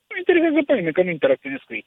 [0.09, 1.85] nu interesează pe nimeni, că nu interacționez cu ei.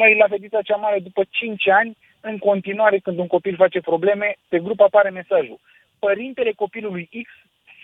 [0.00, 4.36] Noi, la fetița cea mare, după 5 ani, în continuare, când un copil face probleme,
[4.48, 5.58] pe grup apare mesajul.
[5.98, 7.28] Părintele copilului X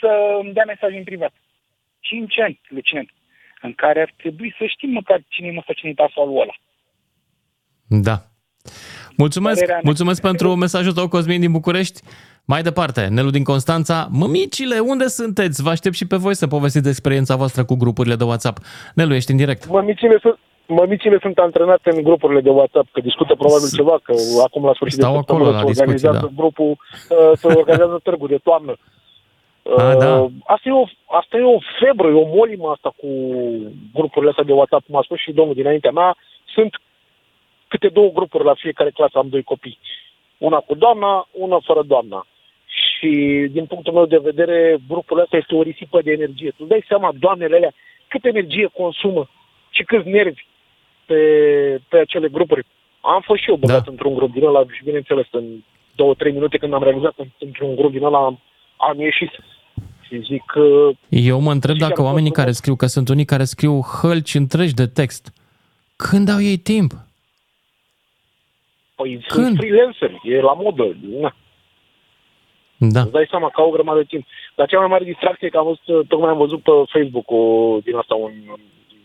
[0.01, 0.11] să
[0.43, 1.33] îmi dea mesaj în privat.
[2.01, 3.07] 5 ani, Lucian,
[3.63, 6.55] în care ar trebui să știm măcar cine e măsăcinitasul lui ăla.
[7.89, 8.17] Da.
[9.17, 9.85] Mulțumesc, Părerea mea.
[9.85, 12.01] mulțumesc pentru mesajul tău, Cosmin din București.
[12.45, 14.09] Mai departe, Nelu din Constanța.
[14.11, 15.63] Mămicile, unde sunteți?
[15.63, 18.59] Vă aștept și pe voi să povestiți experiența voastră cu grupurile de WhatsApp.
[18.95, 19.67] Nelu, ești în direct.
[19.67, 20.39] Mămicile sunt,
[20.69, 24.13] mămicile sunt antrenate în grupurile de WhatsApp, că discută probabil ceva, că
[24.45, 26.43] acum la sfârșit Stau de acolo săptămână la se discuții, organizează da.
[26.43, 28.77] grupul, uh, se organizează târgul de toamnă.
[29.77, 30.21] A, da.
[30.21, 33.09] Uh, Asta e, o, asta e o febră, e o molimă asta cu
[33.95, 36.17] grupurile astea de WhatsApp, cum a spus și domnul dinaintea mea.
[36.55, 36.81] Sunt
[37.69, 39.79] câte două grupuri la fiecare clasă, am doi copii.
[40.39, 42.27] Una cu doamna, una fără doamna.
[42.67, 43.11] Și
[43.51, 46.53] din punctul meu de vedere, grupul ăsta este o risipă de energie.
[46.57, 47.73] Tu dai seama, doamnele alea,
[48.09, 49.29] cât energie consumă
[49.71, 50.47] și câți nervi
[51.09, 51.21] pe,
[51.89, 52.67] pe acele grupuri.
[53.01, 53.91] Am fost și eu băgat da.
[53.91, 55.45] într-un grup din ăla și bineînțeles în
[55.95, 58.41] două, trei minute când am realizat că într-un grup din ăla am,
[58.77, 59.31] am ieșit.
[60.07, 63.09] Și zic că Eu mă întreb Și dacă am oamenii fost care scriu, că sunt
[63.09, 65.33] unii care scriu hălci întregi de text,
[65.97, 66.93] când au ei timp?
[68.95, 69.47] păi, Când?
[69.47, 70.97] sunt freelancer, e la modă.
[71.21, 71.35] Na.
[72.77, 73.01] Da.
[73.01, 74.27] Îți dai seama că au o grămadă de timp.
[74.57, 77.43] Dar cea mai mare distracție e că am văzut, tocmai am văzut pe Facebook o,
[77.85, 78.33] din asta un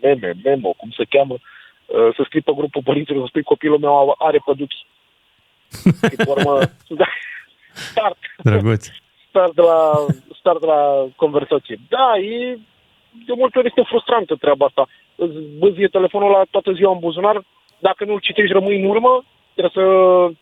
[0.01, 1.41] meme, memo, cum se cheamă, uh,
[1.87, 4.85] să scrii pe grupul părinților, să spui copilul meu are păduchi.
[6.09, 7.05] Și pe urmă, da,
[7.73, 8.87] start, Drăguț.
[9.27, 10.05] start de la,
[10.39, 11.79] start de la conversație.
[11.89, 12.57] Da, e,
[13.25, 14.87] de multe ori este frustrantă treaba asta.
[15.15, 17.43] Îți băzie telefonul la toată ziua în buzunar,
[17.79, 19.85] dacă nu-l citești, rămâi în urmă, trebuie să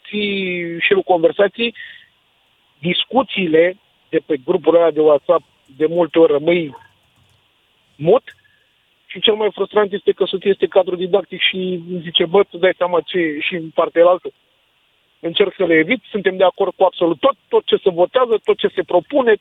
[0.07, 1.75] ții și el conversații.
[2.79, 3.77] Discuțiile
[4.09, 6.75] de pe grupul ăla de WhatsApp de multe ori rămâi
[7.95, 8.23] mut
[9.11, 11.55] și cel mai frustrant este că soția este cadru didactic și
[11.89, 14.29] îmi zice, bă, tu dai seama ce și în partea altă.
[15.19, 18.57] Încerc să le evit, suntem de acord cu absolut tot, tot ce se votează, tot
[18.57, 19.33] ce se propune,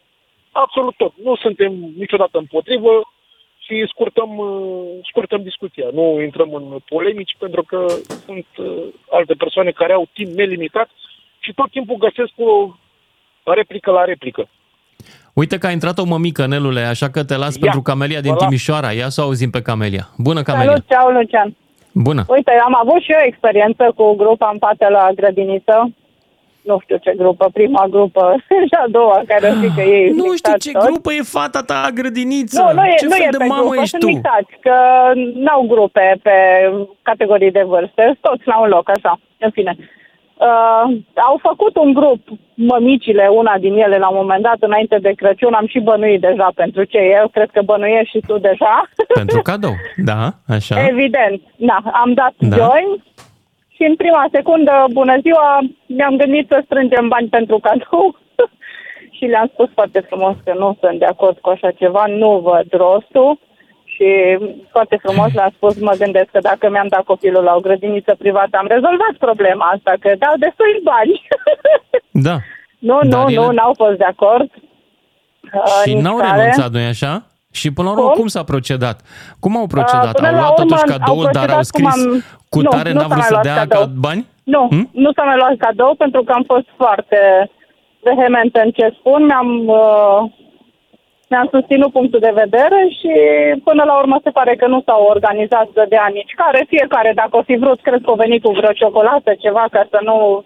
[0.51, 1.13] absolut tot.
[1.23, 3.11] Nu suntem niciodată împotrivă
[3.59, 5.89] și scurtăm, uh, scurtăm discuția.
[5.93, 7.87] Nu intrăm în polemici pentru că
[8.25, 10.91] sunt uh, alte persoane care au timp nelimitat
[11.39, 12.75] și tot timpul găsesc o
[13.45, 14.49] replică la replică.
[15.35, 18.31] Uite că a intrat o mămică, Nelule, așa că te las Ia, pentru Camelia din
[18.33, 18.45] vă las.
[18.47, 18.91] Timișoara.
[18.91, 20.09] Ia să o auzim pe Camelia.
[20.17, 20.71] Bună, Camelia.
[20.71, 21.57] Salut, ceau, Lucian.
[21.93, 22.25] Bună.
[22.29, 25.91] Uite, am avut și eu experiență cu grup, am fată la grădiniță.
[26.63, 28.35] Nu știu ce grupă, prima grupă
[28.69, 30.83] și a doua, care zic că ei Nu știu mixați ce tot.
[30.87, 32.63] grupă e fata ta grădiniță.
[32.63, 34.09] Nu, nu e, ce nu fel e de pe mamă grupă, ești sunt tu?
[34.09, 34.75] mixați, că
[35.45, 36.37] n-au grupe pe
[37.03, 39.77] categorii de vârstă, sunt toți la un loc, așa, în fine.
[40.49, 40.97] Uh,
[41.29, 42.23] au făcut un grup,
[42.55, 46.49] mămicile, una din ele la un moment dat, înainte de Crăciun, am și bănuit deja
[46.55, 48.89] pentru ce eu, cred că bănuiești și tu deja.
[49.15, 50.87] Pentru cadou, da, așa.
[50.87, 52.49] Evident, da, am dat Da.
[52.49, 52.57] da.
[52.57, 52.89] join
[53.75, 58.17] și în prima secundă, bună ziua, mi-am gândit să strângem bani pentru cadou
[59.17, 62.67] și le-am spus foarte frumos că nu sunt de acord cu așa ceva, nu văd
[62.71, 63.39] rostul
[64.01, 64.39] și
[64.71, 68.57] foarte frumos le-am spus, mă gândesc că dacă mi-am dat copilul la o grădiniță privată,
[68.57, 71.15] am rezolvat problema asta, că dau destui bani.
[72.27, 72.37] Da.
[72.79, 74.51] nu, Dar nu, ele- nu, n-au fost de acord.
[75.55, 76.37] Uh, Și nici n-au care.
[76.37, 77.23] renunțat, nu-i așa?
[77.53, 78.15] Și până la urmă, Cum?
[78.19, 79.01] cum s-a procedat?
[79.41, 80.05] Cum au procedat?
[80.15, 82.23] Uh, până au la luat urmă totuși au cadoul, dar procedat au cum scris am-
[82.49, 83.81] cu Nu, tare nu n-a s-a vrut mai să luat dea cadou.
[83.81, 84.27] ca bani?
[84.55, 84.89] Nu, Hmm?
[85.05, 87.19] nu s-a mai luat cadou pentru că am fost foarte
[88.09, 89.21] vehement în ce spun.
[89.25, 90.21] Mi-am, uh,
[91.31, 93.13] mi-am susținut punctul de vedere și
[93.69, 96.65] până la urmă se pare că nu s-au organizat să dea nici care.
[96.75, 99.99] Fiecare, dacă o fi vrut, cred că o venit cu vreo ciocolată, ceva, ca să
[100.09, 100.45] nu,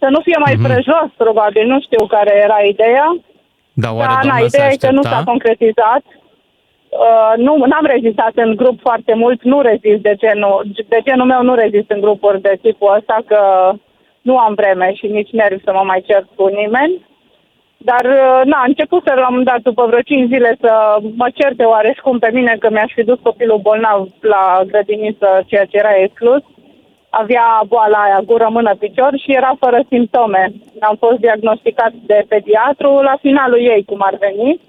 [0.00, 0.64] să nu fie mai Mhm.
[0.66, 1.64] prejos, probabil.
[1.66, 3.06] Nu știu care era ideea.
[3.72, 5.16] Da, oare Da, na, doamna se ideea e că nu aștepta?
[5.18, 6.04] s-a concretizat.
[7.06, 11.42] Uh, nu, n-am rezistat în grup foarte mult, nu rezist de genul, de genul meu
[11.42, 13.40] nu rezist în grupuri de tipul ăsta, că
[14.22, 17.06] nu am vreme și nici nervi să mă mai cer cu nimeni.
[17.90, 20.72] Dar, uh, na, a început să la un moment dat, după vreo 5 zile, să
[21.20, 25.76] mă certe oareșcum pe mine că mi-aș fi dus copilul bolnav la grădiniță, ceea ce
[25.76, 26.42] era exclus.
[27.10, 30.52] Avea boala aia, gură, mână, picior și era fără simptome.
[30.80, 34.60] Am fost diagnosticat de pediatru la finalul ei, cum ar veni.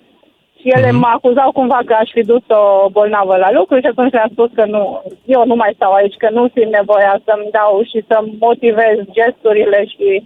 [0.60, 1.00] Și ele Mhm.
[1.00, 4.66] mă acuzau cumva că aș fi dus-o bolnavă la lucru și atunci le-am spus că
[4.66, 8.96] nu, eu nu mai stau aici, că nu simt nevoia să-mi dau și să motivez
[9.18, 10.24] gesturile și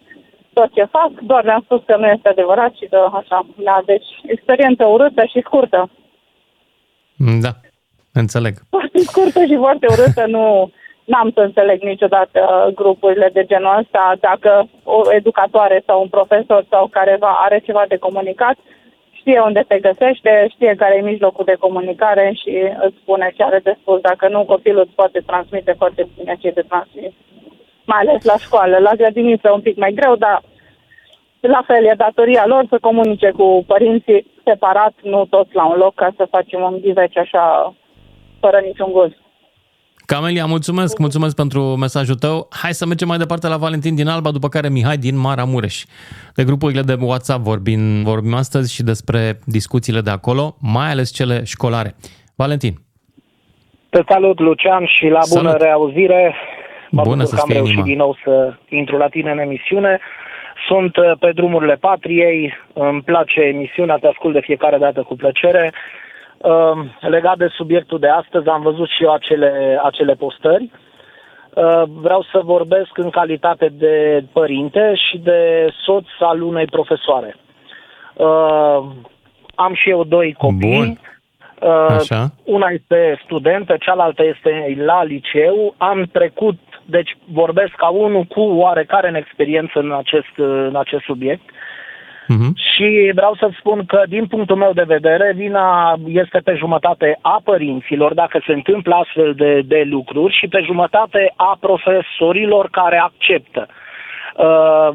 [0.60, 4.10] tot ce fac, doar le-am spus că nu este adevărat și că așa, da, deci
[4.36, 5.90] experiență urâtă și scurtă.
[7.46, 7.52] Da,
[8.14, 8.54] înțeleg.
[8.70, 10.72] Foarte scurtă și foarte urâtă, nu
[11.12, 12.40] n-am să înțeleg niciodată
[12.76, 14.04] grupurile de genul ăsta.
[14.20, 18.58] Dacă o educatoare sau un profesor sau careva are ceva de comunicat,
[19.12, 22.54] știe unde te găsește, știe care e mijlocul de comunicare și
[22.86, 24.00] îți spune ce are de spus.
[24.02, 27.14] Dacă nu, copilul îți poate transmite foarte bine ce de transmis.
[27.92, 28.76] Mai ales la școală.
[28.78, 30.42] La grădiniță un pic mai greu, dar
[31.40, 35.94] la fel e datoria lor să comunice cu părinții separat, nu toți la un loc,
[35.96, 37.76] ca să facem un ghiveci așa,
[38.40, 39.18] fără niciun gust.
[40.06, 42.48] Camelia, mulțumesc, mulțumesc pentru mesajul tău.
[42.62, 45.84] Hai să mergem mai departe la Valentin din Alba, după care Mihai din Maramureș.
[46.36, 51.44] De grupurile de WhatsApp vorbim, vorbim astăzi și despre discuțiile de acolo, mai ales cele
[51.44, 51.96] școlare.
[52.36, 52.74] Valentin.
[53.90, 55.62] Te salut, Lucian, și la bună Salut.
[55.62, 56.36] reauzire.
[56.90, 57.88] Mă Bună bucur să că am fie reușit inima.
[57.88, 60.00] din nou să intru la tine în emisiune.
[60.68, 65.74] Sunt uh, pe drumurile patriei, îmi place emisiunea, te ascult de fiecare dată cu plăcere.
[66.38, 70.70] Uh, Legat de subiectul de astăzi, am văzut și eu acele, acele postări.
[71.54, 77.36] Uh, Vreau să vorbesc în calitate de părinte și de soț al unei profesoare.
[78.14, 78.86] Uh,
[79.56, 80.76] Am și eu doi copii.
[80.78, 81.00] Bun.
[81.62, 82.32] Uh, Așa.
[82.44, 85.74] Una este studentă, cealaltă este la liceu.
[85.78, 86.58] Am trecut,
[86.90, 90.34] deci vorbesc ca unul cu oarecare în experiență în acest,
[90.70, 91.50] în acest subiect.
[92.28, 92.56] Mhm.
[92.56, 97.42] Și vreau să spun că, din punctul meu de vedere, vina este pe jumătate a
[97.44, 103.68] părinților, dacă se întâmplă astfel de, de lucruri, și pe jumătate a profesorilor care acceptă.
[104.36, 104.90] Uh,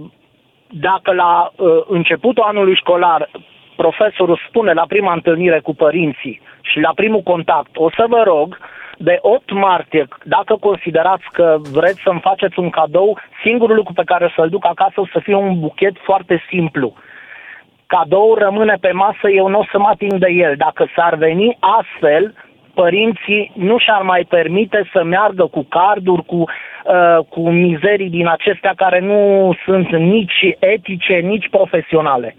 [0.69, 3.31] Dacă la uh, începutul anului școlar
[3.77, 8.59] profesorul spune la prima întâlnire cu părinții și la primul contact, o să vă rog,
[8.99, 14.33] de 8 martie, dacă considerați că vreți să-mi faceți un cadou, singurul lucru pe care
[14.37, 16.95] să-l duc acasă o să fie un buchet foarte simplu
[17.87, 20.55] cadoul rămâne pe masă, eu nu o să mă ating de el.
[20.57, 22.35] Dacă s-ar veni astfel,
[22.75, 28.73] părinții nu și-ar mai permite să meargă cu carduri, cu, uh, cu mizerii din acestea
[28.77, 32.37] care nu sunt nici etice, nici profesionale.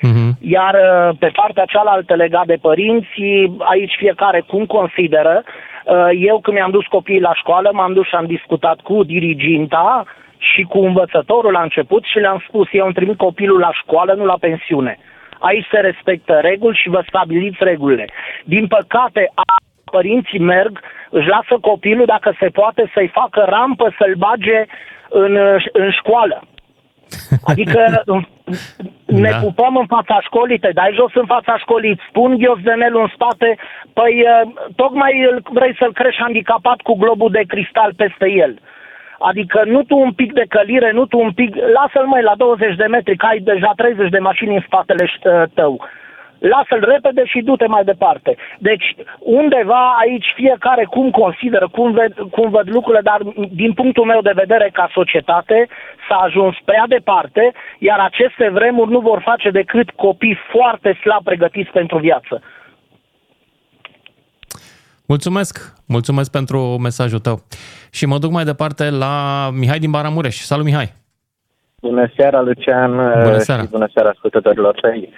[0.00, 0.30] Mhm.
[0.40, 3.20] Iar uh, pe partea cealaltă legat de părinți,
[3.58, 5.42] aici fiecare cum consideră.
[5.84, 10.04] Uh, Eu când mi-am dus copiii la școală, m-am dus și am discutat cu diriginta
[10.38, 14.24] și cu învățătorul la început și le-am spus, eu îmi trimit copilul la școală, nu
[14.24, 14.98] la pensiune.
[15.38, 18.08] Aici se respectă reguli și vă stabiliți regulile.
[18.44, 24.14] Din păcate, a- părinții merg, își lasă copilul, dacă se poate, să-i facă rampă, să-l
[24.18, 24.64] bage
[25.08, 25.36] în,
[25.72, 26.42] în școală.
[27.50, 28.02] Adică
[29.14, 29.36] ne Da.
[29.36, 33.58] pupăm în fața școlii, te dai jos în fața școlii, îți spun ghiozdenelul în spate,
[33.92, 38.58] păi eh, tocmai îl vrei să-l crești handicapat cu globul de cristal peste el.
[39.18, 41.56] Adică nu tu un pic de călire, nu tu un pic...
[41.56, 45.42] Lasă-l mai la 20 de metri, că ai deja 30 de mașini în spatele eh,
[45.54, 45.80] tău.
[46.50, 48.36] Lasă-l repede și du-te mai departe.
[48.58, 48.86] Deci,
[49.18, 53.20] undeva aici fiecare cum consideră, cum, ved, cum văd lucrurile, dar
[53.62, 55.68] din punctul meu de vedere ca societate
[56.08, 61.70] s-a ajuns prea departe, iar aceste vremuri nu vor face decât copii foarte slab pregătiți
[61.70, 62.42] pentru viață.
[65.06, 67.36] Mulțumesc, mulțumesc pentru mesajul tău.
[67.90, 70.36] Și mă duc mai departe la Mihai din Baramureș.
[70.36, 70.92] Salut, Mihai!
[71.80, 72.90] Bună seara, Lucian,
[73.22, 73.62] Bună seara.
[73.62, 75.12] și bună seara ascultătorilor tăi.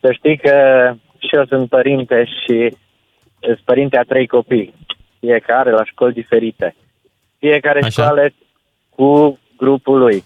[0.00, 0.54] Să știi că
[1.18, 2.76] și eu sunt părinte și
[3.40, 4.74] sunt părinte a trei copii,
[5.20, 6.74] fiecare la școli diferite.
[7.38, 7.88] Fiecare Așa.
[7.90, 8.28] școală
[8.90, 10.24] cu grupul lui.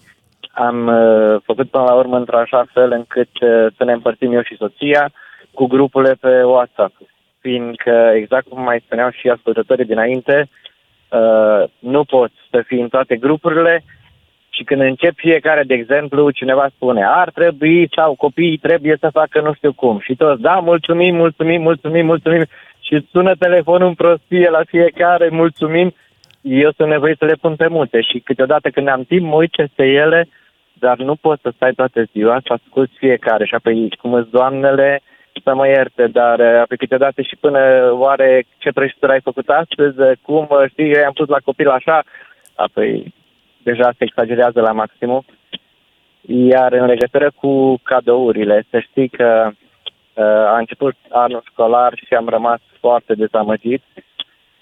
[0.53, 4.43] Am uh, făcut până la urmă într-un așa fel încât uh, să ne împărțim eu
[4.43, 5.13] și soția
[5.53, 6.95] cu grupurile pe WhatsApp.
[7.41, 10.49] Fiindcă, exact cum mai spuneau și ascultătorii dinainte,
[11.09, 13.85] uh, nu poți să fii în toate grupurile
[14.55, 19.41] și când încep fiecare, de exemplu, cineva spune ar trebui sau copiii trebuie să facă
[19.41, 19.99] nu știu cum.
[19.99, 22.45] Și toți, da, mulțumim, mulțumim, mulțumim, mulțumim.
[22.81, 25.95] Și îți sună telefonul în prostie la fiecare, mulțumim.
[26.41, 29.51] Eu sunt nevoit să le pun pe mute și câteodată când am timp mă uit
[29.51, 30.29] peste ele,
[30.73, 33.45] dar nu poți să stai toată ziua să asculti fiecare.
[33.45, 35.03] Și apoi, cum îți doamnele,
[35.45, 40.01] să mă ierte, dar eh, apoi câteodată și până oare ce prăjitură ai făcut astăzi,
[40.01, 42.03] eh, cum, eh, știi, eu i-am pus la copil așa,
[42.55, 43.15] apoi
[43.65, 45.25] deja se exagerează la maximum.
[46.21, 52.29] Iar în legătură cu cadourile, să știi că uh, a început anul școlar și am
[52.29, 53.83] rămas foarte dezamăgit,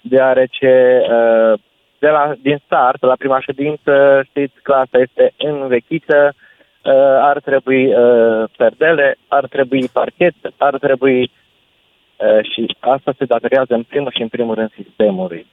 [0.01, 1.59] deoarece uh,
[1.99, 6.93] de la, din start, la prima ședință, știți, clasa este învechită, uh,
[7.31, 13.83] ar trebui uh, perdele, ar trebui parchet, ar trebui uh, și asta se datorează în
[13.83, 15.45] primul și în primul rând sistemului.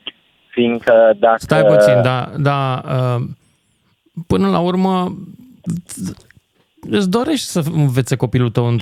[0.48, 1.38] Fiindcă dacă...
[1.38, 3.20] Stai puțin, da, da, uh,
[4.26, 5.16] până la urmă,
[6.90, 8.78] îți dorești să învețe copilul tău un,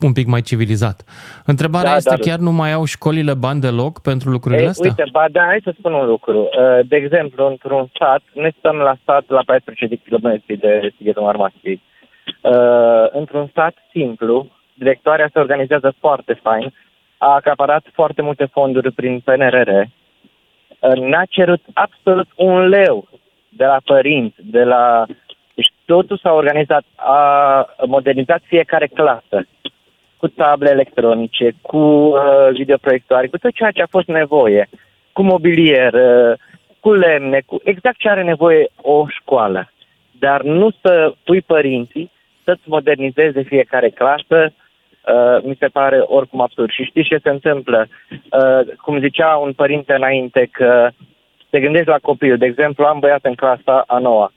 [0.00, 1.04] un pic mai civilizat.
[1.46, 4.88] Întrebarea Da, este, dar- chiar nu mai au școlile bani deloc pentru lucrurile Ei, astea?
[4.88, 6.38] uite, ba da, hai să spun un lucru.
[6.38, 11.22] Uh, De exemplu, într-un sat, noi stăm la sat la 14 de kilometri de Sighetul
[11.22, 11.82] Marmației.
[12.42, 16.74] Uh, Într-un sat simplu, directoarea se organizează foarte fain,
[17.18, 23.08] a acaparat foarte multe fonduri prin PNRR, uh, n-a cerut absolut un leu
[23.56, 25.06] de la părinți, de la...
[25.54, 29.46] Deci totul s-a organizat, a modernizat fiecare clasă
[30.16, 32.16] cu table electronice, cu uh,
[32.52, 34.68] videoproiectoare, cu tot ceea ce a fost nevoie,
[35.12, 36.38] cu mobilier, uh,
[36.80, 39.70] cu lemne, cu exact ce are nevoie o școală.
[40.18, 42.10] Dar nu să pui părinții
[42.44, 46.70] să-ți modernizeze fiecare clasă, uh, mi se pare oricum absurd.
[46.70, 47.86] Și știți ce se întâmplă?
[48.10, 50.88] Uh, cum zicea un părinte înainte, că
[51.50, 52.36] te gândești la copil.
[52.36, 54.32] De exemplu, am băiat în clasa a noua.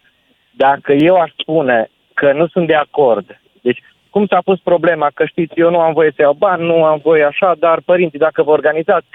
[0.51, 5.25] Dacă eu aș spune că nu sunt de acord, deci cum s-a pus problema, că
[5.25, 8.43] știți, eu nu am voie să iau bani, nu am voie așa, dar părinții, dacă
[8.43, 9.07] vă organizați,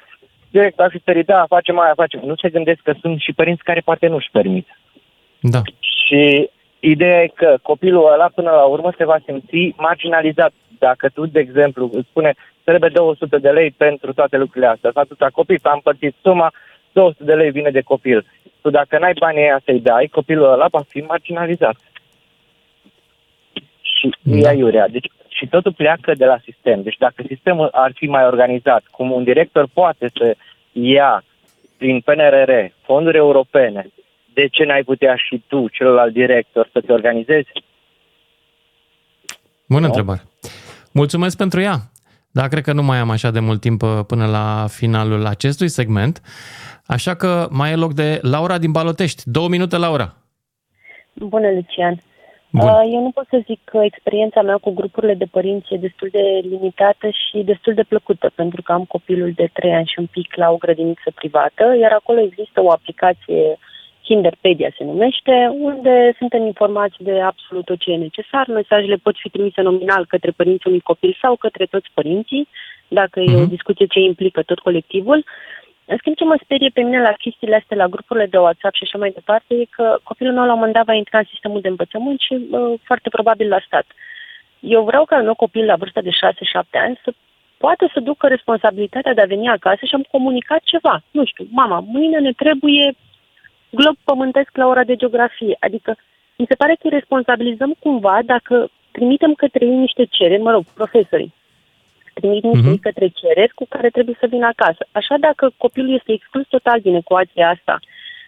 [0.50, 2.20] direct ar fi să da, facem aia, facem.
[2.24, 4.66] Nu se gândesc că sunt și părinți care poate nu-și permit.
[5.40, 5.60] Da.
[5.80, 10.52] Și ideea e că copilul ăla până la urmă se va simți marginalizat.
[10.78, 12.34] Dacă tu, de exemplu, îți spune
[12.64, 16.52] trebuie 200 de lei pentru toate lucrurile astea, s-a atâta copii, s-a împărțit suma,
[16.98, 18.26] 200 de lei vine de copil.
[18.60, 21.76] Tu dacă n-ai banii aia să-i dai, copilul ăla va fi marginalizat.
[23.80, 24.52] Și da.
[24.52, 24.88] iurea.
[24.88, 26.82] Deci, și totul pleacă de la sistem.
[26.82, 30.36] Deci dacă sistemul ar fi mai organizat, cum un director poate să
[30.72, 31.24] ia
[31.76, 33.90] prin PNRR fonduri europene,
[34.34, 37.50] de ce n-ai putea și tu, celălalt director, să te organizezi?
[39.68, 40.22] Bună întrebare.
[40.92, 41.76] Mulțumesc pentru ea.
[42.30, 45.68] Dar cred că nu mai am așa de mult timp uh, până la finalul acestui
[45.68, 46.22] segment.
[46.86, 49.22] Așa că mai e loc de Laura din Balotești.
[49.24, 50.14] Două minute, Laura.
[51.12, 52.02] Bună, Lucian.
[52.50, 52.68] Bun.
[52.68, 56.08] Uh, Eu nu pot să zic că experiența mea cu grupurile de părinți e destul
[56.12, 60.06] de limitată și destul de plăcută, pentru că am copilul de 3 ani și un
[60.06, 63.58] pic la o grădiniță privată, iar acolo există o aplicație
[64.08, 65.34] Kinderpedia se numește,
[65.68, 68.46] unde suntem informați de absolut tot ce e necesar.
[68.46, 72.48] Mesajele pot fi trimise nominal către părinții unui copil sau către toți părinții,
[72.88, 75.24] dacă e o discuție ce implică tot colectivul.
[75.84, 78.82] În schimb, ce mă sperie pe mine la chestiile astea, la grupurile de WhatsApp și
[78.84, 81.60] așa mai departe, e că copilul meu la un moment dat va intra în sistemul
[81.60, 83.86] de învățământ și uh, foarte probabil la stat.
[84.60, 86.12] Eu vreau ca al meu copil la vârsta de 6-7
[86.72, 87.10] ani să
[87.58, 91.02] poată să ducă responsabilitatea de a veni acasă și am comunicat ceva.
[91.10, 92.94] Nu știu, mama, mâine ne trebuie
[93.70, 95.56] glob pământesc la ora de geografie.
[95.60, 95.96] Adică
[96.36, 100.64] mi se pare că îi responsabilizăm cumva dacă trimitem către ei niște cereri, mă rog,
[100.74, 101.34] profesorii,
[102.14, 102.80] trimit niște uh-huh.
[102.80, 104.86] către cereri cu care trebuie să vină acasă.
[104.92, 107.78] Așa dacă copilul este exclus total din ecuația asta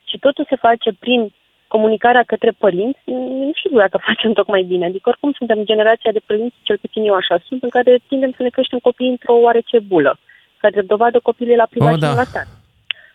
[0.04, 1.32] și totul se face prin
[1.74, 4.84] comunicarea către părinți, nu știu dacă facem tocmai bine.
[4.86, 8.42] Adică oricum suntem generația de părinți, cel puțin eu așa sunt, în care tindem să
[8.42, 10.18] ne creștem copiii într-o oarece bulă.
[10.60, 12.08] Ca de dovadă copiii la privat Oh, și da.
[12.08, 12.46] nu la stat.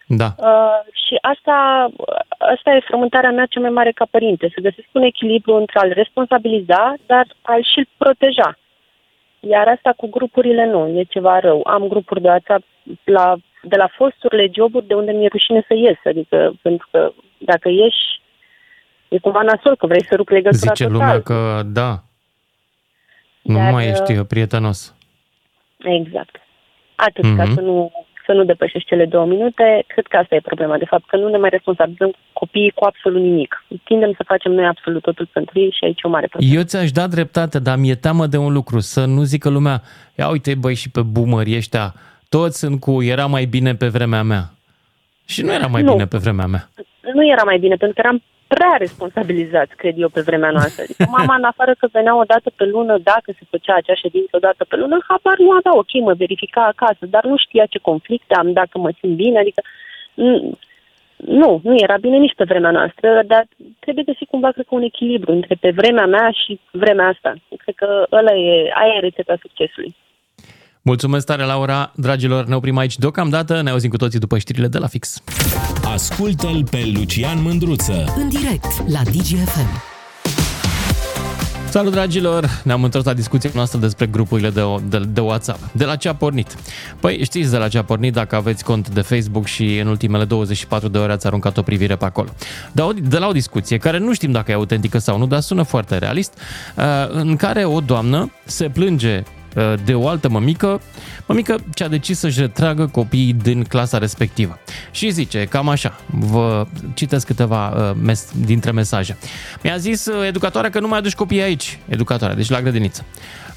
[0.08, 0.30] Da.
[0.38, 1.88] Uh, și asta,
[2.38, 5.92] asta e frământarea mea cea mai mare ca părinte, să găsesc un echilibru între a-l
[5.94, 8.58] responsabiliza, dar a-l și proteja.
[9.40, 11.62] Iar asta cu grupurile nu, e ceva rău.
[11.68, 12.64] Am grupuri de WhatsApp
[13.04, 17.70] la, de la fosturile joburi de unde mi-e rușine să ies, adică pentru că dacă
[17.70, 18.22] ieși,
[19.08, 21.00] e cumva nasol că vrei să rupi legătura Zice total.
[21.00, 22.04] lumea că da,
[23.42, 24.96] nu Dar, mai ești uh, prietenos.
[25.78, 26.36] Exact.
[26.96, 27.38] Atât, mm-hmm.
[27.38, 27.54] ca Mhm.
[27.54, 27.92] să nu,
[28.26, 31.28] să nu depășești cele două minute, cred că asta e problema, de fapt, că nu
[31.30, 33.66] ne mai responsabilizăm copiii cu absolut nimic.
[33.84, 36.54] Tindem să facem noi absolut totul pentru ei și aici e o mare problemă.
[36.54, 39.82] Eu ți-aș da dreptate, dar mi-e teamă de un lucru, să nu zică lumea,
[40.18, 41.94] ia uite băi și pe boomerii ăștia,
[42.30, 44.44] toți sunt cu era mai bine pe vremea mea.
[45.26, 45.92] Și nu era mai Nu.
[45.92, 46.70] bine pe vremea mea.
[47.14, 50.84] Nu era mai bine, pentru că eram prea responsabilizați, cred eu, pe vremea noastră.
[50.84, 54.32] Adică mama, în afară că venea o dată pe lună, dacă se făcea acea ședință
[54.32, 57.80] o dată pe lună, habar nu avea, ok, mă verifica acasă, dar nu știa ce
[57.80, 59.62] conflicte am, dacă mă simt bine, adică
[60.26, 60.58] n-
[61.16, 63.48] nu, nu era bine nici pe vremea noastră, dar
[63.80, 67.34] trebuie găsit cumva, cred că, un echilibru între pe vremea mea și vremea asta.
[67.58, 69.96] Cred că ăla e, aia e rețeta succesului.
[70.88, 71.92] Mulțumesc tare, Laura.
[71.96, 73.62] Dragilor, ne oprim aici deocamdată.
[73.62, 75.22] Ne auzim cu toții după știrile de la fix.
[75.84, 78.14] Ascultă-l pe Lucian Mândruță.
[78.18, 79.82] În direct la DGFM.
[81.70, 82.62] Salut, dragilor!
[82.64, 85.60] Ne-am întors la discuția noastră despre grupurile de, de, de WhatsApp.
[85.72, 86.56] De la ce a pornit?
[87.00, 90.26] Păi știți de la ce a pornit dacă aveți cont de Facebook și în ultimele
[90.26, 92.30] 24 de ore ați aruncat o privire pe acolo.
[92.72, 95.40] De, o, de la o discuție care nu știm dacă e autentică sau nu, dar
[95.40, 96.34] sună foarte realist,
[96.78, 99.44] uh, în care o doamnă se plânge uh,
[99.86, 100.82] de o altă mămică,
[101.26, 104.60] mămică ce a decis să-și retragă copiii din clasa respectivă.
[104.92, 109.18] Și zice cam așa, vă citesc câteva uh, mes- dintre mesaje.
[109.64, 113.06] Mi-a zis uh, educatoarea că nu mai aduci copiii aici, educatoarea, deci la grădiniță.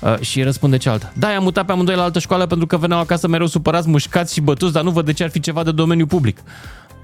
[0.01, 1.13] Uh, și răspunde cealaltă.
[1.15, 4.33] Da, i-am mutat pe amândoi la altă școală pentru că veneau acasă mereu supărați, mușcați
[4.35, 6.39] și bătuți, dar nu văd de ce ar fi ceva de domeniu public.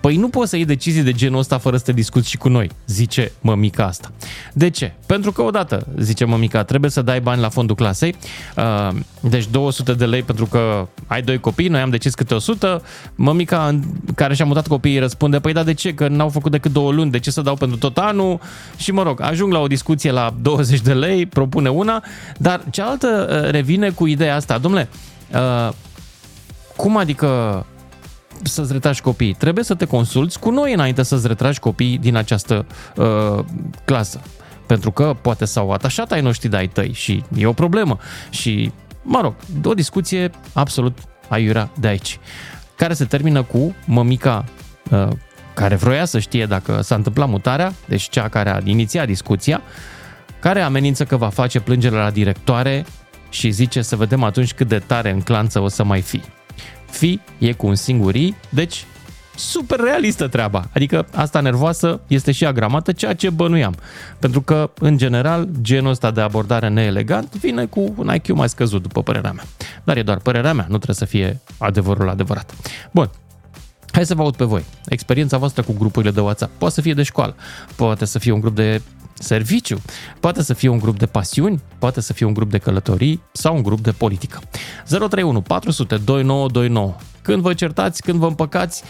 [0.05, 2.49] Păi nu poți să iei decizii de genul ăsta fără să te discuți și cu
[2.49, 4.11] noi, zice mămica asta.
[4.53, 4.93] De ce?
[5.07, 8.15] Pentru că odată, zice mămica, trebuie să dai bani la fondul clasei,
[8.57, 12.83] uh, deci 200 de lei pentru că ai doi copii, noi am decis câte 100,
[13.15, 13.83] mămica în-
[14.15, 15.95] care și-a mutat copiii răspunde, păi da, de ce?
[15.95, 18.41] Că n-au făcut decât două luni, de ce să dau pentru tot anul?
[18.77, 22.03] Și mă rog, ajung la o discuție la 20 de lei, propune una,
[22.39, 24.89] dar cealaltă uh, revine cu ideea asta, domnule,
[25.35, 25.73] uh,
[26.77, 27.65] cum adică
[28.43, 29.35] să-ți retragi copiii.
[29.35, 32.67] Trebuie să te consulți cu noi înainte să-ți retragi copiii din această
[32.97, 33.45] uh,
[33.85, 34.21] clasă.
[34.67, 37.99] Pentru că poate s-au atașat ai noștri de ai tăi și e o problemă.
[38.31, 38.73] Și,
[39.03, 42.19] mă rog, o discuție absolut aiurea de aici.
[42.77, 44.45] Care se termină cu mămica
[44.91, 45.09] uh,
[45.55, 49.63] care vroia să știe dacă s-a întâmplat mutarea, deci cea care a inițiat discuția,
[50.41, 52.85] care amenință că va face plângere la directoare
[53.29, 56.21] și zice să vedem atunci cât de tare în clanță o să mai fi.
[56.95, 58.85] Fi e cu un singur i, deci
[59.37, 60.69] super realistă treaba.
[60.75, 63.75] Adică asta nervoasă este și agramată, ceea ce bănuiam.
[64.19, 68.83] Pentru că, în general, genul ăsta de abordare neelegant vine cu un IQ mai scăzut,
[68.83, 69.45] după părerea mea.
[69.85, 72.55] Dar e doar părerea mea, nu trebuie să fie adevărul adevărat.
[72.91, 73.11] Bun,
[73.93, 74.65] Hai să vă aud pe voi.
[74.89, 76.53] Experiența voastră cu grupurile de WhatsApp.
[76.59, 77.37] Poate să fie de școală,
[77.77, 78.83] poate să fie un grup de
[79.19, 79.83] serviciu,
[80.21, 83.57] poate să fie un grup de pasiuni, poate să fie un grup de călătorii sau
[83.57, 84.41] un grup de politică.
[84.87, 86.95] 031 400 2929.
[87.23, 88.83] Când vă certați, când vă împăcați,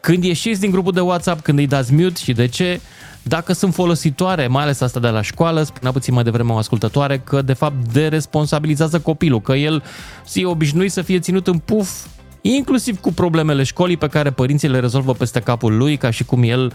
[0.00, 2.80] când ieșiți din grupul de WhatsApp, când îi dați mute și de ce,
[3.22, 7.18] dacă sunt folositoare, mai ales asta de la școală, spunea puțin mai devreme o ascultătoare
[7.18, 9.82] că de fapt deresponsabilizează copilul, că el
[10.34, 11.90] e obișnuit să fie ținut în puf
[12.42, 16.42] inclusiv cu problemele școlii pe care părinții le rezolvă peste capul lui, ca și cum
[16.42, 16.72] el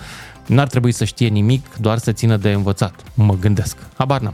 [0.48, 3.04] n-ar trebui să știe nimic, doar să țină de învățat.
[3.16, 3.78] Mă gândesc.
[3.98, 4.34] Habar n-am.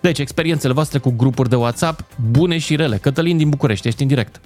[0.00, 2.96] Deci, experiențele voastre cu grupuri de WhatsApp, bune și rele.
[2.96, 4.40] Cătălin din București, ești în direct.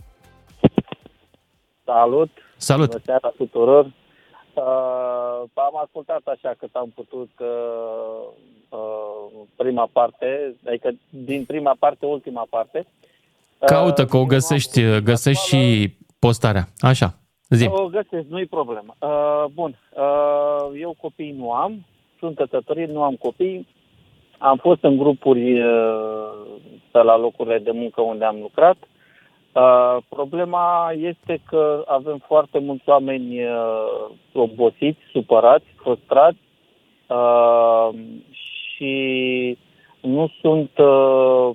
[1.84, 2.30] Salut!
[2.56, 2.88] Salut!
[2.88, 3.84] Bună seara tuturor!
[4.54, 7.46] Uh, am ascultat așa cât am putut uh,
[8.68, 12.86] uh, prima parte, adică din prima parte, ultima parte.
[13.58, 16.64] Caută că o găsești, găsești și postarea.
[16.78, 17.14] Așa,
[17.48, 17.68] zi.
[17.68, 18.94] O găsesc, nu-i problemă.
[19.00, 21.86] Uh, bun, uh, eu copii nu am,
[22.18, 23.68] sunt căsătorit, nu am copii.
[24.38, 26.30] Am fost în grupuri uh,
[26.90, 28.76] pe la locurile de muncă unde am lucrat.
[29.52, 36.38] Uh, problema este că avem foarte mulți oameni uh, obosiți, supărați, frustrați
[37.06, 37.88] uh,
[38.40, 39.58] și
[40.00, 41.50] nu sunt, uh,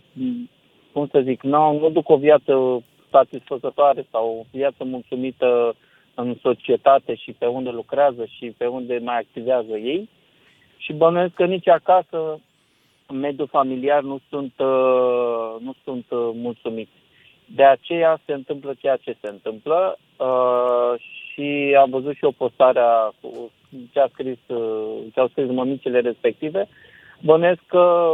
[0.93, 5.75] cum să zic, nu, nu duc o viață satisfăcătoare sau o viață mulțumită
[6.13, 10.09] în societate și pe unde lucrează și pe unde mai activează ei.
[10.77, 12.39] Și bănuiesc că nici acasă,
[13.07, 16.91] în mediul familiar, nu sunt, uh, nu sunt uh, mulțumiți.
[17.45, 21.01] De aceea se întâmplă ceea ce se întâmplă uh,
[21.33, 23.51] și am văzut și o postare a cu
[23.91, 26.67] ce, a scris, uh, ce au scris mămicile respective.
[27.23, 28.13] Bănesc că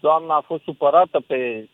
[0.00, 1.68] doamna a fost supărată pe,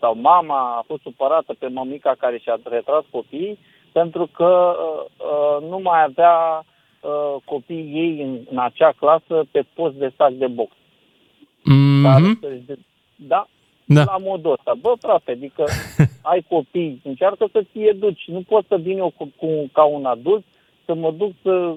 [0.00, 3.58] sau mama a fost supărată pe mămica care și-a retras copiii
[3.92, 6.64] pentru că uh, uh, nu mai avea
[7.00, 10.70] uh, copiii ei în, în acea clasă pe post de sac de box.
[11.72, 12.76] Mm-hmm.
[13.16, 13.46] Da?
[13.84, 14.04] Da.
[14.04, 14.74] La modul ăsta.
[14.80, 15.64] Bă, frate, adică
[16.30, 18.24] ai copii, încearcă să ți educi.
[18.26, 20.44] Nu pot să vin eu cu, cu, ca un adult
[20.84, 21.74] să mă duc să uh,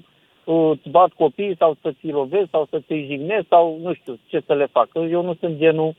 [0.53, 4.41] îți bat copiii sau să ți lovesc sau să ți jignesc sau nu știu ce
[4.45, 4.89] să le fac.
[4.93, 5.95] Eu nu sunt genul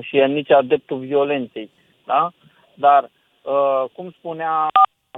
[0.00, 1.70] și nici adeptul violenței.
[2.06, 2.30] Da?
[2.74, 3.10] Dar,
[3.42, 4.68] uh, cum spunea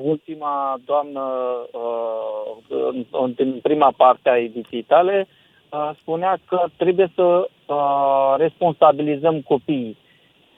[0.00, 1.22] ultima doamnă
[1.72, 5.26] uh, în, în prima parte a ediției tale,
[5.70, 9.96] uh, spunea că trebuie să uh, responsabilizăm copiii.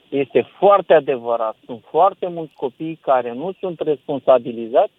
[0.09, 1.55] Este foarte adevărat.
[1.65, 4.93] Sunt foarte mulți copii care nu sunt responsabilizați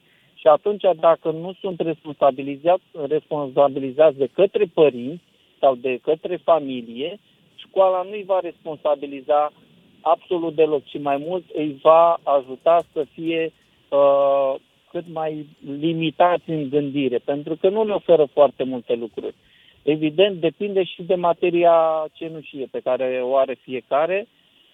[0.47, 5.23] și atunci dacă nu sunt responsabilizați, responsabilizați de către părinți
[5.61, 7.19] sau de către familie,
[7.55, 9.53] școala nu îi va responsabiliza
[10.01, 13.53] absolut deloc, ci mai mult îi va ajuta să fie
[13.89, 14.55] uh,
[14.91, 15.47] cât mai
[15.79, 19.35] limitați în gândire, pentru că nu ne oferă foarte multe lucruri.
[19.83, 24.27] Evident, depinde și de materia cenușie pe care o are fiecare,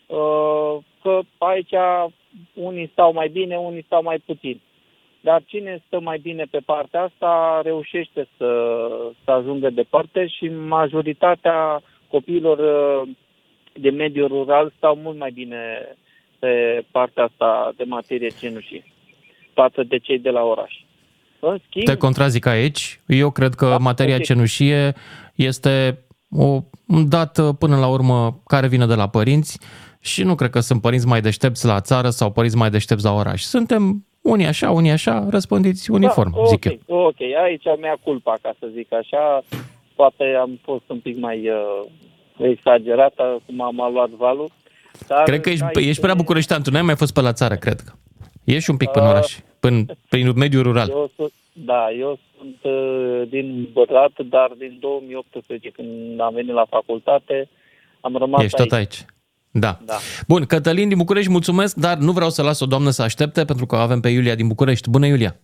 [0.06, 1.74] uh, că aici
[2.54, 4.60] unii stau mai bine, unii stau mai puțin.
[5.22, 8.50] Dar cine stă mai bine pe partea asta reușește să,
[9.24, 13.08] să ajungă departe și majoritatea copiilor uh,
[13.72, 15.96] de mediul rural stau mult mai bine
[16.38, 18.84] pe partea asta de materie cenușie
[19.54, 20.72] față de cei de la oraș.
[21.40, 23.00] În schimb, Te contrazic aici.
[23.06, 24.22] Eu cred că materia ok.
[24.22, 24.94] cenușie
[25.34, 29.58] este o, un dat uh, până la urmă care vine de la părinți
[30.00, 33.12] și nu cred că sunt părinți mai deștepți la țară sau părinți mai deștepți la
[33.12, 33.42] oraș.
[33.42, 36.98] Suntem unii așa, unii așa, răspândiți uniform, da, zic ok, eu.
[36.98, 39.42] Ok, aici mea culpa, ca să zic așa.
[39.94, 43.14] Poate am fost un pic mai uh, exagerat,
[43.46, 44.50] cum am luat valul.
[45.08, 47.56] Dar Cred că ești, da, ești prea bucureștean, tu n-ai mai fost pe la țară,
[47.56, 47.92] cred că.
[48.44, 50.88] Ești un pic până Uh, oraș, până, prin mediul rural.
[50.88, 56.66] Eu sunt, da, eu sunt uh, din Bărat, dar din 2018, când am venit la
[56.68, 57.48] facultate,
[58.00, 59.04] am rămas Ești tot aici.
[59.54, 59.78] Da.
[59.86, 59.94] Da.
[60.28, 63.66] Bun, Cătălin din București, mulțumesc, dar nu vreau să las o doamnă să aștepte, pentru
[63.66, 64.90] că avem pe Iulia din București.
[64.90, 65.36] Bună, Iulia!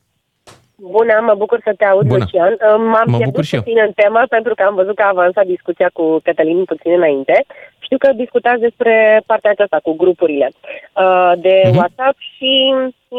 [0.97, 2.19] Bună, mă bucur să te aud, Bună.
[2.25, 2.57] Lucian.
[2.79, 3.61] M-am Mă bucur pierdut și eu.
[3.63, 7.45] puțin în temă pentru că am văzut că a avansat discuția cu Cătălin puțin înainte.
[7.79, 11.77] Știu că discutați despre partea aceasta cu grupurile uh, de Mhm.
[11.77, 12.51] WhatsApp și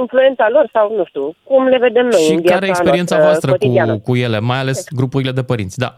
[0.02, 3.16] influența lor sau nu știu, cum le vedem noi și în viața care e experiența
[3.18, 3.94] noastră voastră cotidiană.
[3.94, 5.78] cu, cu ele, mai ales grupurile de părinți?
[5.80, 5.90] Da.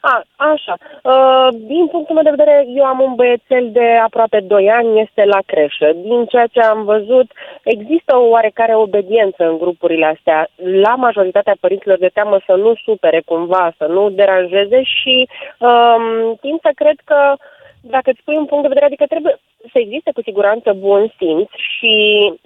[0.00, 0.74] A, așa.
[1.02, 5.24] Uh, din punctul meu de vedere, eu am un băiețel de aproape 2 ani, este
[5.24, 5.92] la creșă.
[5.94, 7.30] Din ceea ce am văzut,
[7.62, 10.48] există o oarecare obediență în grupurile astea.
[10.56, 15.28] La majoritatea părinților de teamă să nu supere cumva, să nu deranjeze și
[15.58, 17.34] um, tind să cred că
[17.80, 19.34] dacă îți pui un punct de vedere, adică trebuie
[19.72, 21.94] să existe cu siguranță bun simț și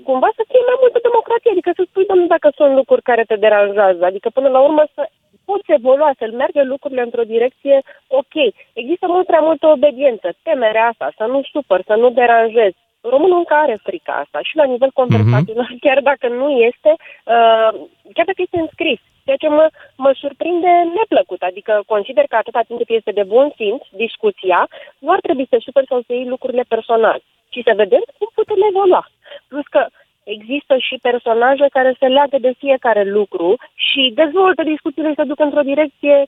[0.09, 3.37] cumva să fie mai multă democrație, adică să spui, domnule, dacă sunt lucruri care te
[3.37, 5.03] deranjează, adică până la urmă să
[5.45, 8.35] poți evolua, să meargă lucrurile într-o direcție ok.
[8.73, 12.77] Există mult prea multă obediență, temerea asta, să nu supăr, să nu deranjezi.
[13.01, 15.85] Românul încă are frica asta și la nivel conversațional, mm-hmm.
[15.87, 16.91] chiar dacă nu este,
[17.35, 17.71] uh,
[18.17, 19.01] chiar dacă este înscris.
[19.25, 19.67] Ceea ce mă,
[19.97, 24.69] mă surprinde neplăcut, adică consider că atâta timp cât este de bun simț discuția,
[24.99, 28.61] nu ar trebui să superi sau să iei lucrurile personal, ci să vedem cum putem
[28.71, 29.09] evolua.
[29.49, 29.87] Plus că
[30.25, 35.41] există și personaje care se leagă de fiecare lucru și dezvoltă discuțiile și se duc
[35.41, 36.27] într-o direcție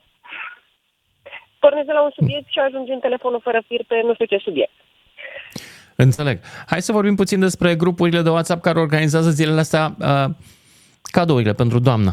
[1.59, 4.37] pornesc de la un subiect și ajungi în telefonul fără fir pe nu știu ce
[4.37, 4.77] subiect.
[5.95, 6.37] Înțeleg.
[6.67, 10.29] Hai să vorbim puțin despre grupurile de WhatsApp care organizează zilele astea uh,
[11.11, 12.11] cadourile pentru doamnă.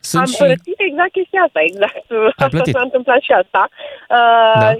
[0.00, 0.36] Sunt Am și...
[0.36, 2.06] plătit exact chestia asta, exact.
[2.30, 2.74] Asta plătit.
[2.74, 3.68] s-a întâmplat și asta.
[3.70, 4.70] Uh, Da.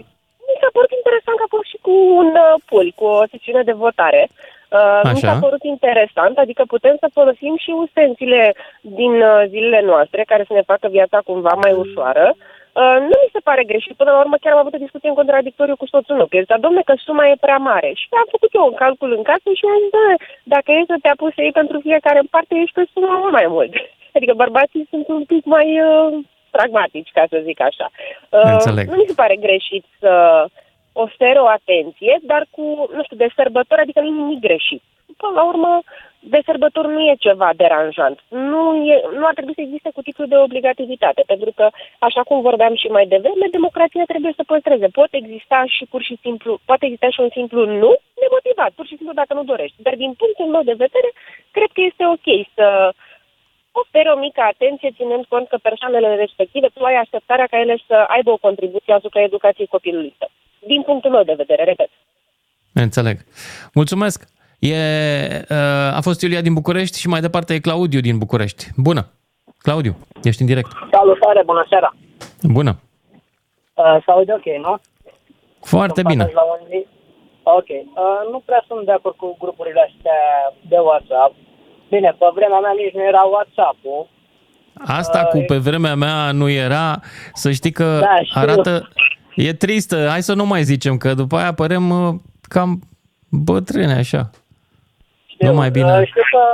[0.49, 3.63] Mi s-a părut interesant că a fost și cu un uh, pool, cu o secțiune
[3.63, 4.23] de votare.
[4.69, 5.27] Uh, mi Așa.
[5.33, 10.53] s-a părut interesant, adică putem să folosim și ustensile din uh, zilele noastre care să
[10.53, 12.27] ne facă viața cumva mai ușoară.
[12.81, 13.95] Uh, nu mi se pare greșit.
[13.97, 16.65] Până la urmă chiar am avut o discuție în contradictoriu cu soțul meu, că zicea,
[16.67, 17.91] domne, că suma e prea mare.
[18.01, 20.17] Și am făcut eu un calcul în casă și am zis, "Doamne,
[20.55, 23.35] dacă e să te apuci să iei pentru fiecare în parte, ești pe suma mult
[23.39, 23.73] mai mult.
[24.17, 26.19] Adică bărbații sunt un pic mai uh,
[26.57, 27.87] pragmatici, ca să zic așa.
[28.37, 28.87] Uh, Înțeleg.
[28.89, 30.13] Nu mi se pare greșit să
[31.05, 32.65] oferă o atenție, dar cu,
[32.97, 34.83] nu știu, de sărbători, adică nu e nimic greșit.
[35.17, 35.83] Până la urmă,
[36.33, 38.19] de sărbători nu e ceva deranjant.
[38.29, 41.67] Nu, e, nu ar trebui să existe cu titlu de obligativitate, pentru că,
[41.99, 44.89] așa cum vorbeam și mai devreme, democrația trebuie să păstreze.
[45.01, 47.91] Pot exista și pur și simplu, poate exista și un simplu nu
[48.23, 49.83] nemotivat, pur și simplu dacă nu dorești.
[49.87, 51.11] Dar din punctul meu de vedere,
[51.57, 52.67] cred că este ok să
[53.83, 57.95] oferi o mică atenție, ținând cont că persoanele respective, tu ai așteptarea ca ele să
[57.95, 60.31] aibă o contribuție asupra educației copilului tău.
[60.67, 61.91] Din punctul meu de vedere, repet.
[62.73, 63.19] Înțeleg.
[63.75, 64.25] Mulțumesc.
[64.59, 64.75] E,
[65.51, 65.57] uh,
[65.97, 68.67] a fost Iulia din București și mai departe e Claudiu din București.
[68.77, 69.07] Bună.
[69.59, 70.71] Claudiu, ești în direct.
[70.91, 71.97] Salutare, bună seara!
[72.43, 72.81] Bună.
[73.75, 74.79] Uh, se aude ok, nu?
[75.61, 76.25] Foarte Sunt bine.
[76.25, 76.83] partaj La un...
[77.43, 77.69] Ok.
[77.69, 80.21] Uh, nu prea sunt de acord cu grupurile astea
[80.69, 81.35] de WhatsApp.
[81.91, 84.09] Bine, pe vremea mea nici nu era WhatsApp-ul.
[84.87, 87.01] Asta cu pe vremea mea nu era,
[87.35, 88.41] să știi că Da, știu.
[88.41, 88.89] arată,
[89.37, 92.15] e tristă, hai să nu mai zicem, că după aia părem uh,
[92.49, 92.81] cam
[93.31, 94.31] bătrâne așa.
[95.39, 95.99] Nu mai bine.
[96.01, 96.45] Uh, știu că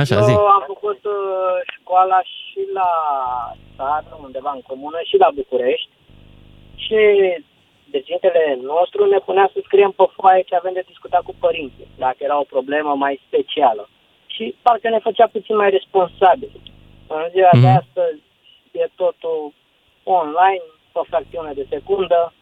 [0.00, 0.30] Așa, eu zi.
[0.56, 2.90] am făcut uh, școala și la
[3.76, 5.88] țară, undeva în comună, și la București.
[6.84, 6.98] Și
[7.90, 12.16] dețintele nostru ne punea să scriem pe foaie ce avem de discutat cu părinții, dacă
[12.18, 13.88] era o problemă mai specială.
[14.26, 16.60] Și parcă ne făcea puțin mai responsabili.
[17.06, 17.76] În ziua de Mhm.
[17.82, 18.20] astăzi
[18.72, 19.52] e totul
[20.04, 22.32] online, pe fracțiune de secundă.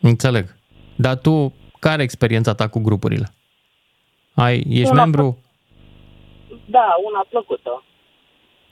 [0.00, 0.56] Înțeleg.
[0.96, 3.26] Dar tu, care e experiența ta cu grupurile?
[4.34, 5.38] Ai, ești Una membru?
[6.66, 7.84] Da, una plăcută.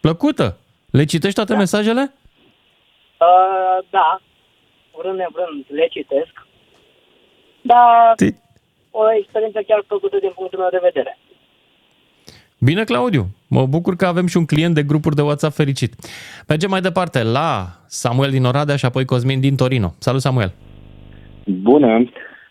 [0.01, 0.59] Plăcută?
[0.91, 2.13] Le citești toate mesajele?
[3.19, 4.21] Uh, da,
[4.99, 6.47] vrând nevrând le citesc,
[7.63, 8.41] dar Ti-
[8.91, 11.19] o experiență chiar plăcută din punctul meu de vedere.
[12.65, 13.25] Bine, Claudiu.
[13.49, 15.93] Mă bucur că avem și un client de grupuri de WhatsApp fericit.
[16.49, 17.51] Mergem mai departe la
[17.87, 19.95] Samuel din Oradea și apoi Cosmin din Torino.
[19.99, 20.53] Salut, Samuel!
[21.45, 21.99] Bună!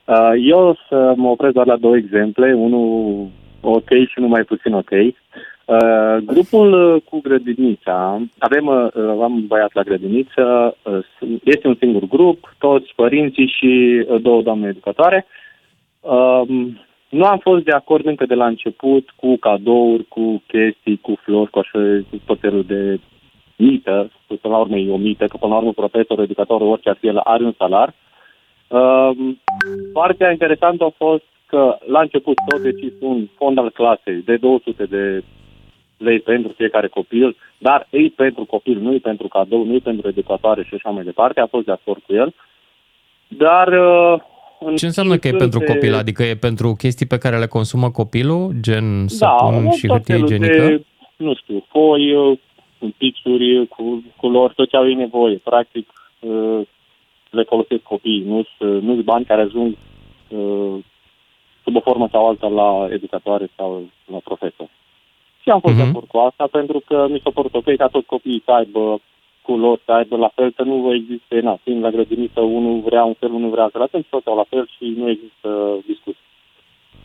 [0.05, 3.27] Uh, Eu o să mă opresc doar la două exemple, unul
[3.61, 4.91] ok și unul mai puțin ok.
[4.91, 8.87] Uh, grupul uh, cu grădinița, avem, uh,
[9.21, 10.99] am un băiat la grădiniță, uh,
[11.43, 15.25] este un singur grup, toți părinții și uh, două doamne educatoare.
[17.13, 21.17] Uh, nu am fost de acord încă de la început cu cadouri, cu chestii, cu
[21.21, 22.99] flori, cu așa, cu tot felul de
[23.55, 26.89] mită, că până la urmă e o mită, că până la urmă profesorul, educatorul, orice
[26.89, 27.93] ar fi el, are un salar.
[28.67, 29.11] Uh,
[29.93, 34.85] partea interesantă a fost că la început tot decis un fond al clasei de 200
[34.85, 35.23] de
[35.97, 40.73] lei pentru fiecare copil, dar ei pentru copil, nu pentru cadou, nu pentru educatoare și
[40.73, 42.33] așa mai departe, a fost de acord cu el.
[43.27, 43.67] Dar...
[43.67, 44.31] Uh,
[44.65, 45.93] în Ce înseamnă că e timp pentru se- copil?
[45.93, 50.13] Adică e pentru chestii pe care le consumă copilul, gen Da, săpun și tot hârtie
[50.13, 50.67] felul igienică?
[50.67, 50.83] De,
[51.17, 52.37] nu știu, foi, uh,
[52.79, 55.37] cu pixuri, cu culori, tot ce au ei nevoie.
[55.43, 55.87] Practic,
[56.19, 56.61] uh,
[57.29, 59.75] le folosesc copiii, nu sunt nu bani care ajung
[60.27, 60.75] uh,
[61.63, 64.69] sub o formă sau alta la educatoare sau la profesor.
[65.41, 68.05] Și am fost de acord cu asta pentru că mi s-a părut ok ca toți
[68.05, 69.01] copiii să aibă
[69.43, 73.13] culori, să aibă la fel, să nu existe, na, fiind la grădiniță, unul vrea un
[73.13, 75.49] fel, unul vrea altul, atunci toți au la fel și nu există
[75.85, 76.21] discuții.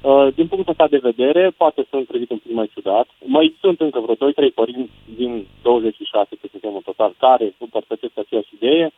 [0.03, 3.07] Uh, din punctul ăsta de vedere, poate sunt privit un pic mai ciudat.
[3.25, 8.55] Mai sunt încă vreo 2-3 părinți din 26, că suntem în total, care împărtășesc aceeași
[8.55, 8.91] idee.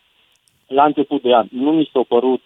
[0.67, 2.43] La început de an nu mi s-a părut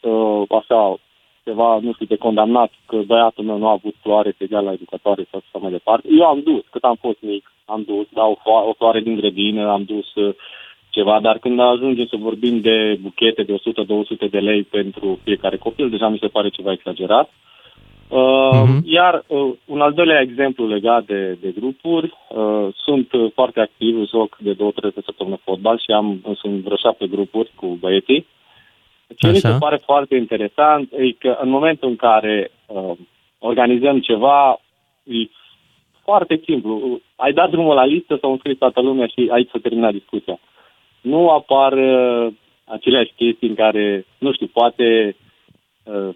[0.00, 0.98] uh, așa
[1.44, 4.72] ceva, nu știu, de condamnat că băiatul meu nu a avut floare să dea la
[4.72, 6.08] educatoare sau așa mai departe.
[6.10, 9.16] Eu am dus, cât am fost mic, am dus, da, o, fo- o floare din
[9.16, 10.34] grădină, am dus uh,
[10.90, 13.54] ceva, dar când ajungem să vorbim de buchete de
[14.26, 17.30] 100-200 de lei pentru fiecare copil, deja mi se pare ceva exagerat.
[18.08, 23.60] Uh, Iar uh, un al doilea exemplu legat de, de grupuri, uh, sunt uh, foarte
[23.60, 28.26] activ, joc de două, trei săptămâni fotbal și am sunt vreo șapte grupuri cu băieții.
[29.16, 29.58] Ce mi se Așa.
[29.58, 32.92] pare foarte interesant e că în momentul în care uh,
[33.38, 34.60] organizăm ceva,
[35.04, 35.28] e
[36.08, 37.00] foarte simplu.
[37.16, 40.38] Ai dat drumul la listă, s-au înscris toată lumea și aici s-a terminat discuția.
[41.00, 42.26] Nu apar uh,
[42.64, 45.16] aceleași chestii în care, nu știu, poate
[45.82, 46.08] uh,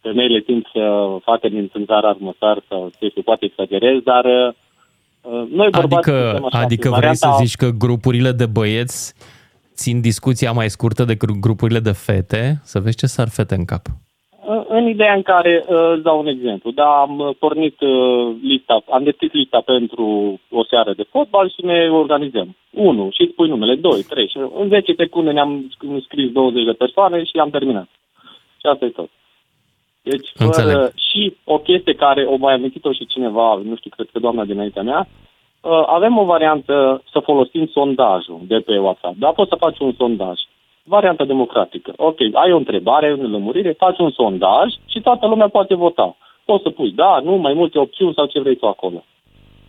[0.00, 0.82] femeile tind să
[1.22, 4.52] facă din țânțar armăsar sau ce știu, poate exagerez, dar uh,
[5.50, 9.14] noi bărbații Adică, suntem așa, adică și vrei să varianta- zici că grupurile de băieți
[9.74, 12.60] țin discuția mai scurtă decât grupurile de fete?
[12.62, 13.82] Să vezi ce sar fete în cap.
[14.50, 18.34] În- În ideea în care, uh, îți dau un exemplu, da, am uh, pornit uh,
[18.42, 20.04] lista, am deschis lista pentru
[20.50, 22.56] o seară de fotbal și ne organizăm.
[22.70, 25.70] Unu, și spui numele, doi, trei, și în 10 secunde ne-am
[26.04, 27.88] scris 20 de persoane și am terminat.
[28.60, 29.08] Și asta e tot.
[30.02, 30.92] Deci, fără, Înțeleg.
[31.10, 34.82] și o chestie care o mai amintit-o și cineva, nu știu, cred că doamna dinaintea
[34.82, 35.06] mea,
[35.60, 39.14] uh, avem o variantă să folosim sondajul de pe WhatsApp.
[39.18, 40.38] Da, poți să faci un sondaj.
[40.88, 41.92] Varianta democratică.
[41.96, 46.16] Ok, ai o întrebare, o lămurire, faci un sondaj și toată lumea poate vota.
[46.44, 49.04] Poți să pui da, nu, mai multe opțiuni sau ce vrei tu acolo.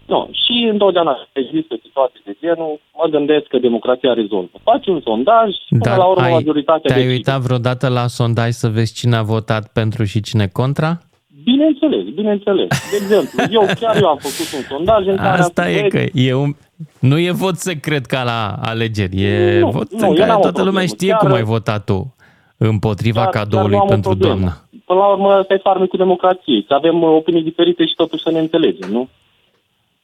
[0.06, 0.30] Nu.
[0.32, 4.58] Și întotdeauna există situații de genul, mă gândesc că democrația rezolvă.
[4.64, 7.14] Faci un sondaj și până Dar la urmă ai, majoritatea te-ai decide.
[7.16, 10.98] uitat vreodată la sondaj să vezi cine a votat pentru și cine contra?
[11.44, 12.68] Bineînțeles, bineînțeles.
[12.92, 16.04] De exemplu, eu chiar eu am făcut un sondaj în care Asta am e că
[16.14, 16.56] e un...
[17.00, 20.38] Nu e vot secret ca la alegeri, e Nu, vot nu, în eu care n-am
[20.38, 20.86] o toată lumea problemă.
[20.96, 22.16] știe Chiar- cum ai votat tu
[22.58, 24.34] împotriva Chiar- cadoului chiar nu am o pentru problemă.
[24.36, 24.58] doamna.
[24.86, 26.66] Până la urmă, asta e farmecul democrației.
[26.68, 29.10] Să avem uh, opinii diferite și totuși să ne înțelegem, nu?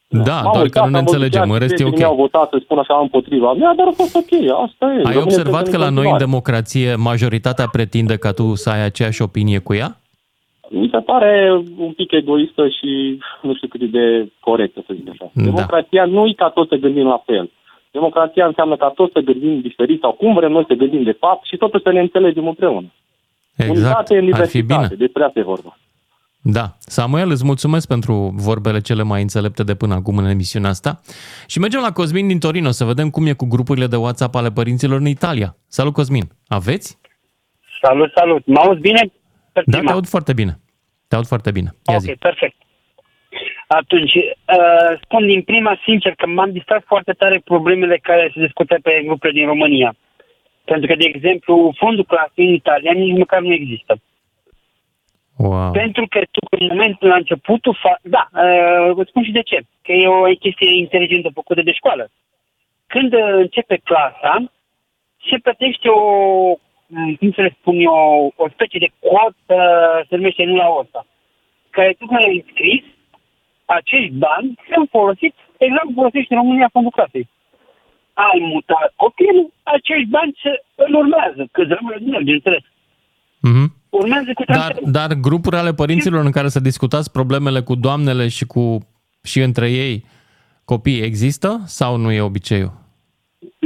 [0.07, 1.91] Da, M-am doar uitat, că nu ne am văzut înțelegem, chiar în rest e prietenii
[1.93, 1.97] ok.
[1.99, 4.31] mei au votat, să spun așa, împotriva mea, dar a fost ok,
[4.65, 4.89] asta e.
[4.89, 6.23] Ai Rămâne observat să că la în noi în continuare.
[6.25, 9.99] democrație majoritatea pretinde ca tu să ai aceeași opinie cu ea?
[10.69, 15.31] Mi se pare un pic egoistă și nu știu cât de corectă, să zic așa.
[15.33, 15.43] Da.
[15.43, 17.51] Democrația nu e ca toți să gândim la fel.
[17.91, 21.45] Democrația înseamnă ca toți să gândim diferit sau cum vrem noi să gândim de fapt
[21.45, 22.87] și totuși să ne înțelegem împreună.
[23.55, 24.61] Exact, Unitate în ar fi bine.
[24.61, 25.77] diversitate, despre asta e vorba.
[26.41, 26.65] Da.
[26.79, 30.99] Samuel, îți mulțumesc pentru vorbele cele mai înțelepte de până acum în emisiunea asta.
[31.47, 34.51] Și mergem la Cosmin din Torino să vedem cum e cu grupurile de WhatsApp ale
[34.51, 35.55] părinților în Italia.
[35.67, 36.23] Salut, Cosmin!
[36.47, 36.97] Aveți?
[37.81, 38.45] Salut, salut.
[38.45, 39.11] Mă auzi bine?
[39.65, 40.59] Da, te aud foarte bine.
[41.07, 41.69] Te aud foarte bine.
[41.91, 42.09] Ia zi.
[42.09, 42.55] Ok, perfect.
[43.67, 48.77] Atunci, uh, spun din prima sincer că m-am distrat foarte tare problemele care se discută
[48.81, 49.95] pe grupurile din România.
[50.65, 54.01] Pentru că, de exemplu, fondul clasei în Italia nici măcar nu există.
[55.37, 55.71] Wow.
[55.71, 59.61] Pentru că tu, în momentul la începutul, fa- da, uh, vă spun și de ce.
[59.81, 62.09] Că e o chestie inteligentă făcută de școală.
[62.87, 64.51] Când uh, începe clasa,
[65.29, 66.01] se plătește o,
[66.49, 66.57] m,
[67.19, 71.05] cum să le spun eu, o specie de cod, uh, se numește nu la OSA,
[71.69, 72.83] care tu când ai înscris,
[73.65, 77.27] acești bani sunt folosiți, exact cum folosești în România fondul clasei.
[78.13, 82.63] Ai mutat copilul, acești bani se îl urmează, că rămâne din el, bineînțeles.
[83.39, 83.65] Mhm.
[83.89, 88.45] Urmează cu Dar, dar grupuri ale părinților în care să discutați problemele cu doamnele și
[88.45, 88.87] cu
[89.23, 90.05] și între ei
[90.65, 92.84] copii există sau nu e obiceiul?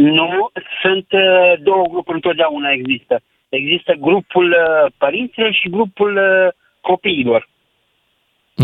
[0.02, 0.50] Nu,
[0.82, 3.22] sunt uh, două grupuri întotdeauna există.
[3.50, 7.50] Există grupul uh, părinților și grupul uh, copiilor.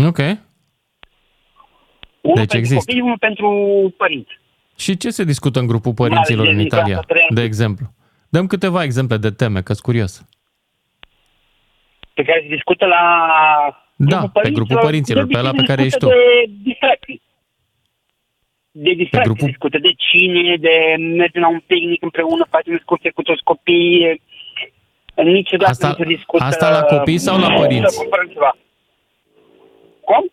[0.06, 0.18] Ok.
[0.18, 0.38] Unul
[2.20, 2.84] Deci pentru există.
[2.86, 3.48] copii, unul pentru
[3.96, 4.38] părinți.
[4.78, 7.26] Și ce se discută în grupul părinților Mai în ales din Italia, clasa a treia.
[7.30, 7.86] de exemplu?
[8.28, 10.26] Dăm câteva exemple de teme, că-s curios.
[12.14, 13.02] Pe care se discută la
[13.96, 16.06] Da, pe grupul părinților, pe ăla pe care ești tu.
[16.06, 16.14] De
[16.62, 17.22] distracții.
[18.78, 20.74] De distracții grupul- se discută, de cine, de
[21.22, 24.22] mergem la un picnic împreună, facem excursie cu toți copiii.
[25.24, 26.44] Niciodată Asta- nu se discută...
[26.44, 27.94] asta la copii sau la părinți?
[27.94, 28.56] Să cumpărăm ceva.
[30.00, 30.30] Cum?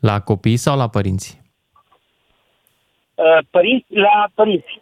[0.00, 1.40] La copii sau la părinți?
[3.14, 4.80] Uh, Părinți, la părinți.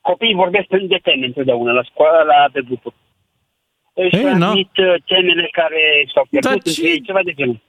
[0.00, 2.94] Copiii vorbesc de teme întotdeauna, la școală, la pe grupuri.
[3.94, 5.80] Își Ei, transmit uh, temele care
[6.14, 7.60] s-au pierdut Dar între ce- ei, ceva de genul.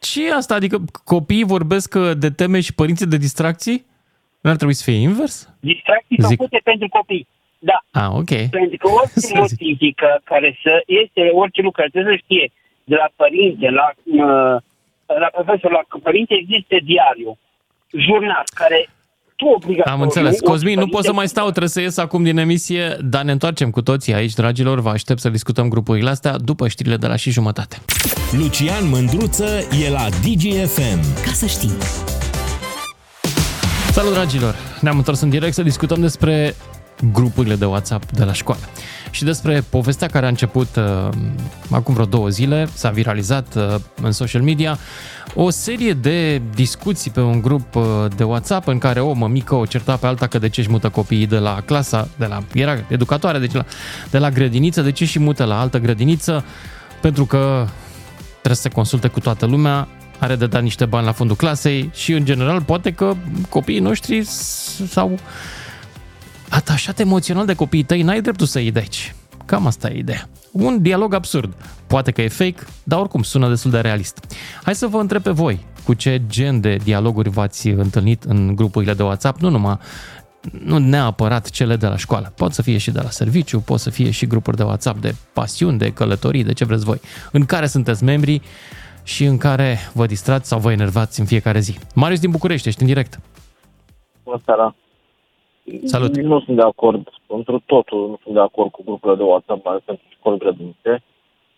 [0.00, 0.54] Ce e asta?
[0.54, 3.84] Adică copiii vorbesc uh, de teme și părinții de distracții?
[4.44, 5.34] Nu ar trebui să fie invers?
[5.60, 6.28] Distracții Zic.
[6.36, 7.26] făcute pentru copii.
[7.58, 7.78] Da.
[8.02, 8.32] Ah, ok.
[8.60, 10.72] Pentru că orice motivică care să
[11.02, 12.52] este, orice lucru care trebuie să știe
[12.84, 14.56] de la părinte, la, uh,
[15.22, 17.38] la profesor, la părinte, există diariu,
[18.06, 18.88] jurnal, care
[19.36, 19.92] tu obligatoriu...
[19.96, 20.30] Am înțeles.
[20.32, 23.22] orice Cosmin, nu părinte- pot să mai stau, trebuie să ies acum din emisie, dar
[23.22, 24.80] ne întoarcem cu toții aici, dragilor.
[24.80, 27.76] Vă aștept să discutăm grupurile astea după știrile de la și jumătate.
[28.40, 29.48] Lucian Mândruță
[29.86, 31.00] e la DGFM.
[31.24, 32.13] Ca să știi.
[33.94, 34.54] Salut, dragilor!
[34.80, 36.54] Ne-am întors în direct să discutăm despre
[37.12, 38.60] grupurile de WhatsApp de la școală
[39.10, 41.08] și despre povestea care a început uh,
[41.70, 44.78] acum vreo două zile, s-a viralizat uh, în social media,
[45.34, 47.84] o serie de discuții pe un grup uh,
[48.16, 50.88] de WhatsApp în care o mămică o certa pe alta că de ce își mută
[50.88, 53.64] copiii de la clasa, de la, era educatoare, deci la,
[54.10, 56.44] de la grădiniță, de ce și mută la altă grădiniță,
[57.00, 57.66] pentru că
[58.30, 59.88] trebuie să se consulte cu toată lumea,
[60.24, 63.14] are de dat niște bani la fundul clasei și, în general, poate că
[63.48, 65.18] copiii noștri s- s-au
[66.48, 69.14] atașat emoțional de copiii tăi, n-ai dreptul să iei de aici.
[69.44, 70.28] Cam asta e ideea.
[70.52, 71.54] Un dialog absurd.
[71.86, 74.18] Poate că e fake, dar oricum sună destul de realist.
[74.62, 78.94] Hai să vă întreb pe voi cu ce gen de dialoguri v-ați întâlnit în grupurile
[78.94, 79.78] de WhatsApp, nu numai
[80.64, 82.32] nu neapărat cele de la școală.
[82.36, 85.14] Pot să fie și de la serviciu, pot să fie și grupuri de WhatsApp de
[85.32, 87.00] pasiuni, de călătorii, de ce vreți voi,
[87.32, 88.42] în care sunteți membri
[89.04, 91.78] și în care vă distrați sau vă enervați în fiecare zi.
[91.94, 93.20] Marius din București, ești în direct.
[94.24, 94.74] Bună seara.
[95.84, 96.16] Salut.
[96.16, 99.72] Nu sunt de acord, într totul nu sunt de acord cu grupurile de WhatsApp, mai
[99.72, 101.02] ales pentru școli grădinițe.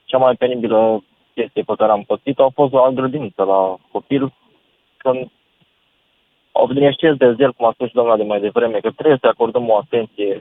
[0.04, 4.32] Cea mai penibilă chestie pe care am pățit a fost la grădiniță, la copil,
[4.96, 5.30] când
[6.52, 9.18] au venit știți de zel, cum a spus și doamna de mai devreme, că trebuie
[9.20, 10.40] să acordăm o atenție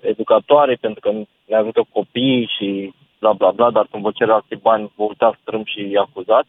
[0.00, 1.10] educatoare pentru că
[1.44, 5.38] ne ajută copiii și bla bla bla, dar când vă cer alții bani, vă uitați
[5.40, 6.48] strâm și acuzați.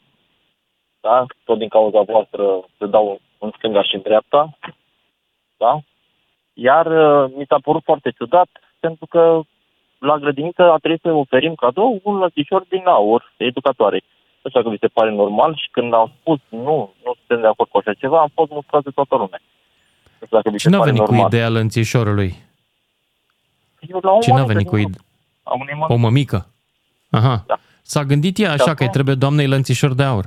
[1.00, 1.26] Da?
[1.44, 2.44] Tot din cauza voastră
[2.78, 4.58] se dau în stânga și în dreapta.
[5.58, 5.80] Da?
[6.54, 8.50] Iar uh, mi s-a părut foarte ciudat
[8.80, 9.42] pentru că
[9.98, 14.02] la grădiniță a trebuit să oferim cadou un lățișor din aur educatoare.
[14.42, 17.48] Nu știu dacă vi se pare normal și când am spus nu, nu suntem de
[17.48, 19.42] acord cu așa ceva, am fost mustrați de toată lumea.
[20.20, 21.32] Nu știu dacă vi se Cine a pare venit cu normal.
[21.32, 22.34] ideea lănțișorului?
[23.80, 25.04] Eu la un Cine a moment venit cu dat, ideea?
[25.44, 26.48] A unei O mămică?
[27.10, 27.44] Aha.
[27.48, 27.58] Da.
[27.82, 30.26] S-a gândit ea așa că îi trebuie doamnei lănțișor de aur.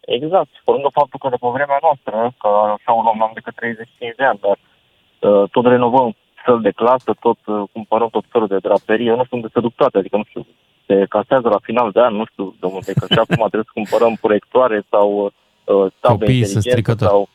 [0.00, 0.50] Exact.
[0.64, 4.14] Pe lângă faptul că de pe vremea noastră, că așa o luăm, am decât 35
[4.16, 8.64] de ani, dar uh, tot renovăm fel de clasă, tot uh, cumpărăm tot felul de
[8.66, 10.46] draperie, eu nu știu unde se duc toate, adică nu știu,
[10.86, 13.78] se casează la final de an, nu știu de unde, că și acum trebuie să
[13.80, 17.10] cumpărăm proiectoare sau uh, table Copiii sunt inteligente stricători.
[17.10, 17.28] sau...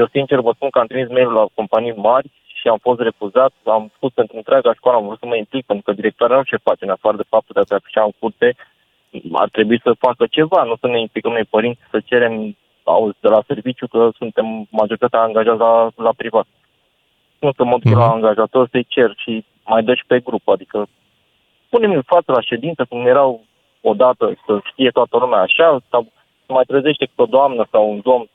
[0.00, 2.28] Eu sincer vă spun că am trimis mail la companii mari
[2.58, 5.84] și am fost refuzat, am spus pentru întreaga școală, am vrut să mă implic, pentru
[5.84, 8.56] că directoarea nu ce face, în afară de faptul de a te afișa în curte,
[9.32, 13.28] ar trebui să facă ceva, nu să ne implicăm noi părinți să cerem auzi de
[13.28, 16.46] la serviciu că suntem majoritatea angajați la, la privat.
[17.38, 20.86] Nu să mă duc la angajator să-i cer și mai dă și pe grup, adică
[21.68, 23.44] punem în față la ședință cum erau
[23.80, 26.06] odată să știe toată lumea așa, sau
[26.46, 28.28] să mai trezește cu o doamnă sau un domn,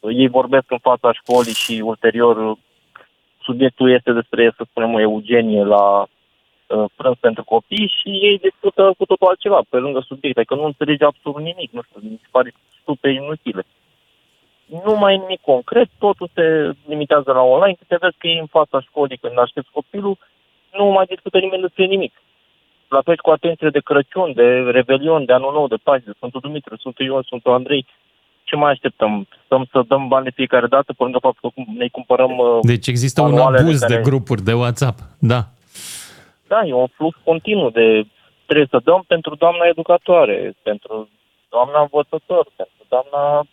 [0.00, 2.56] ei vorbesc în fața școlii și ulterior
[3.44, 8.94] subiectul este despre, să spunem, o eugenie la uh, prânz pentru copii și ei discută
[8.98, 12.28] cu totul altceva pe lângă subiect, adică nu înțelege absolut nimic, nu știu, mi se
[12.30, 12.52] pare
[12.84, 13.64] super inutile.
[14.84, 18.38] Nu mai e nimic concret, totul se limitează la online, când te vezi că e
[18.38, 20.16] în fața școlii când aștepți copilul,
[20.72, 22.14] nu mai discută nimeni despre nimic.
[22.88, 26.16] La fel și cu atențiile de Crăciun, de Revelion, de Anul Nou, de Paște, de
[26.16, 27.86] Sfântul Dumitru, Sfântul Ion, Sfântul Andrei.
[28.44, 29.26] Ce mai așteptăm?
[29.44, 32.86] Stăm să dăm bani de fiecare dată, pe lângă faptul că ne cumpărăm uh, Deci
[32.86, 34.98] există un manualele abuz de care- grupuri de WhatsApp.
[35.18, 35.40] Da.
[36.48, 38.06] Da, e un flux continuu de
[38.46, 41.08] trebuie să dăm pentru doamna educatoare, pentru
[41.50, 43.46] doamna învățător, pentru doamna...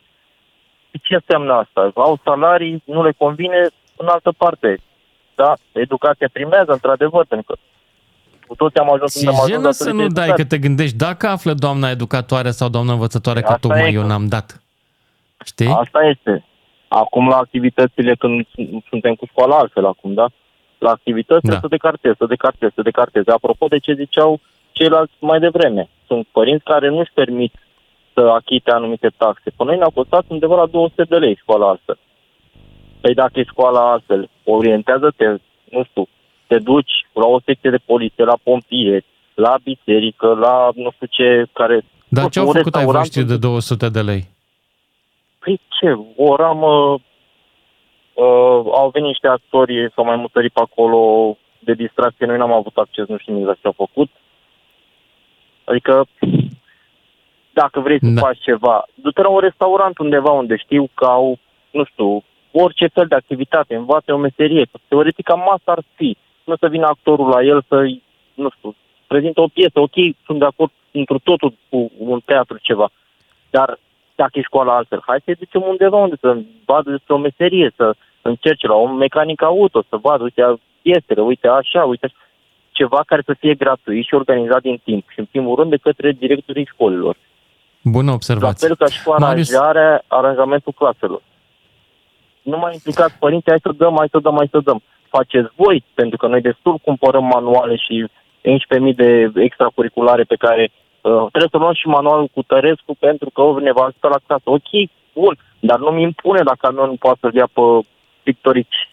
[1.01, 1.91] Ce înseamnă asta?
[1.95, 3.67] Au salarii, nu le convine
[3.97, 4.77] în altă parte.
[5.35, 7.59] Da, educația primează, într-adevăr, pentru că
[8.47, 10.47] cu toți am ajuns unde am Ți ajuns jenă să datorită nu dai educației.
[10.49, 14.01] că te gândești dacă află doamna educatoare sau doamna învățătoare că Asta tocmai e eu
[14.01, 14.60] că- n-am dat.
[15.45, 15.67] Știi?
[15.67, 16.45] Asta este.
[16.87, 18.47] Acum la activitățile, când
[18.89, 20.27] suntem cu școala altfel acum, da?
[20.77, 21.53] La activități Da.
[21.53, 21.59] da.
[21.59, 23.31] să decarteze, să decarteze, să decarteze.
[23.31, 24.39] Apropo de ce ziceau
[24.71, 27.53] ceilalți mai devreme, sunt părinți care nu-și permit
[28.13, 29.49] să achite anumite taxe.
[29.55, 31.97] Până noi ne-a costat undeva la 200 de lei școala altfel.
[33.01, 35.25] Păi dacă e școala altfel, orientează-te,
[35.69, 36.07] nu știu,
[36.47, 41.45] te duci la o secție de poliție, la pompieri, la biserică, la nu știu ce,
[41.53, 41.85] care...
[42.07, 44.30] Dar nu ce știu, au un făcut ai restaurant voștri de 200 de lei?
[45.43, 46.93] Păi ce, o ramă,
[48.13, 52.77] uh, au venit niște actori, s-au mai mutărit pe acolo de distracție, noi n-am avut
[52.77, 54.09] acces, nu știm exact ce au făcut.
[55.63, 56.05] Adică,
[57.53, 58.21] dacă vrei să da.
[58.21, 61.39] faci ceva, du-te la un restaurant undeva unde știu că au,
[61.71, 66.17] nu știu, orice fel de activitate, învață o meserie, că teoretic cam asta ar fi.
[66.43, 67.75] Nu să vină actorul la el să
[68.33, 68.75] nu știu,
[69.07, 72.89] prezintă o piesă, ok, sunt de acord într totul cu un teatru ceva,
[73.49, 73.79] dar
[74.23, 76.29] dacă e școala altfel, hai să-i ducem undeva unde să
[76.65, 77.85] vadă despre o meserie, să
[78.21, 80.43] încerce la un mecanic auto, să vadă, uite,
[80.81, 82.15] piesele, uite așa, uite așa.
[82.71, 86.11] ceva care să fie gratuit și organizat din timp și în primul rând de către
[86.11, 87.15] directorii școlilor.
[87.83, 88.67] Bună La observație.
[88.67, 91.21] fel ca și cu Marius- aranjarea, aranjamentul claselor.
[92.41, 94.79] Nu mai implicați părinții, hai să dăm, hai să dăm, hai să dăm.
[95.09, 97.95] Faceți voi, pentru că noi destul cumpărăm manuale și
[98.41, 103.41] 11.000 de extracurriculare pe care uh, trebuie să luăm și manualul cu Tărescu pentru că
[103.61, 104.43] ne va ajuta la clasă.
[104.43, 104.69] Ok,
[105.13, 107.61] bun, dar nu-mi impune dacă nu poate să-l ia pe
[108.23, 108.89] pictorici.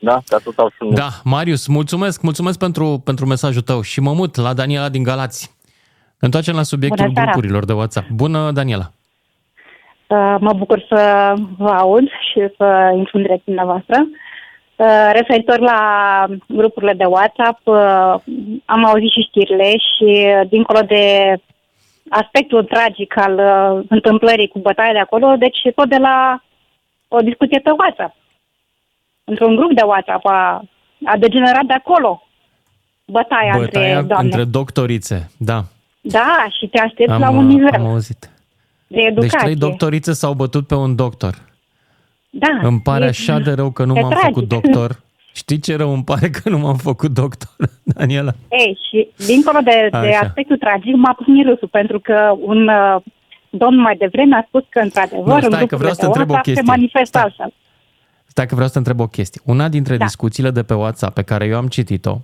[0.00, 0.20] Da?
[0.26, 4.12] Că atât au și un Da, Marius, mulțumesc, mulțumesc pentru, pentru mesajul tău și mă
[4.12, 5.56] mut la Daniela din Galați.
[6.18, 7.30] Ne Întoarcem la subiectul Bună seara.
[7.30, 8.08] grupurilor de WhatsApp.
[8.08, 8.84] Bună, Daniela.
[10.06, 14.06] Uh, Mă bucur să vă aud și să intru în direct dumneavoastră.
[14.78, 15.80] Uh, Referitor la
[16.46, 18.14] grupurile de WhatsApp, uh,
[18.64, 21.34] am auzit și știrile și uh, dincolo de
[22.08, 26.42] aspectul tragic al uh, întâmplării cu bătaia de acolo, deci tot de la
[27.08, 28.14] o discuție pe WhatsApp.
[29.24, 30.62] Într-un grup de WhatsApp a,
[31.04, 32.22] a degenerat de acolo
[33.04, 34.24] bătaia, Bătaia între doamne.
[34.28, 35.64] între doctorițe, da.
[36.00, 38.18] Da, și te aștepți Am, la un uh, nivel am auzit.
[38.86, 39.38] de Deci educație.
[39.38, 41.34] trei doctorițe s-au bătut pe un doctor.
[42.30, 42.58] Da.
[42.62, 44.26] Îmi pare e- așa de rău că nu e m-am tragic.
[44.28, 45.00] făcut doctor.
[45.32, 47.50] Știi ce rău îmi pare că nu m-am făcut doctor,
[47.94, 48.32] Daniela?
[48.48, 50.18] Ei, și dincolo de, de Așa.
[50.18, 53.02] aspectul tragic, m-a pus râsul, pentru că un uh,
[53.50, 56.22] domn mai devreme a spus că, într-adevăr, Nu, stai, în că vreau să te grupurile
[56.22, 56.72] întreb o de WhatsApp se chestie.
[56.74, 57.52] manifestă altfel.
[58.26, 59.40] Stai că vreau să te întreb o chestie.
[59.44, 60.04] Una dintre Da.
[60.04, 62.18] discuțiile de pe WhatsApp pe care eu am citit-o,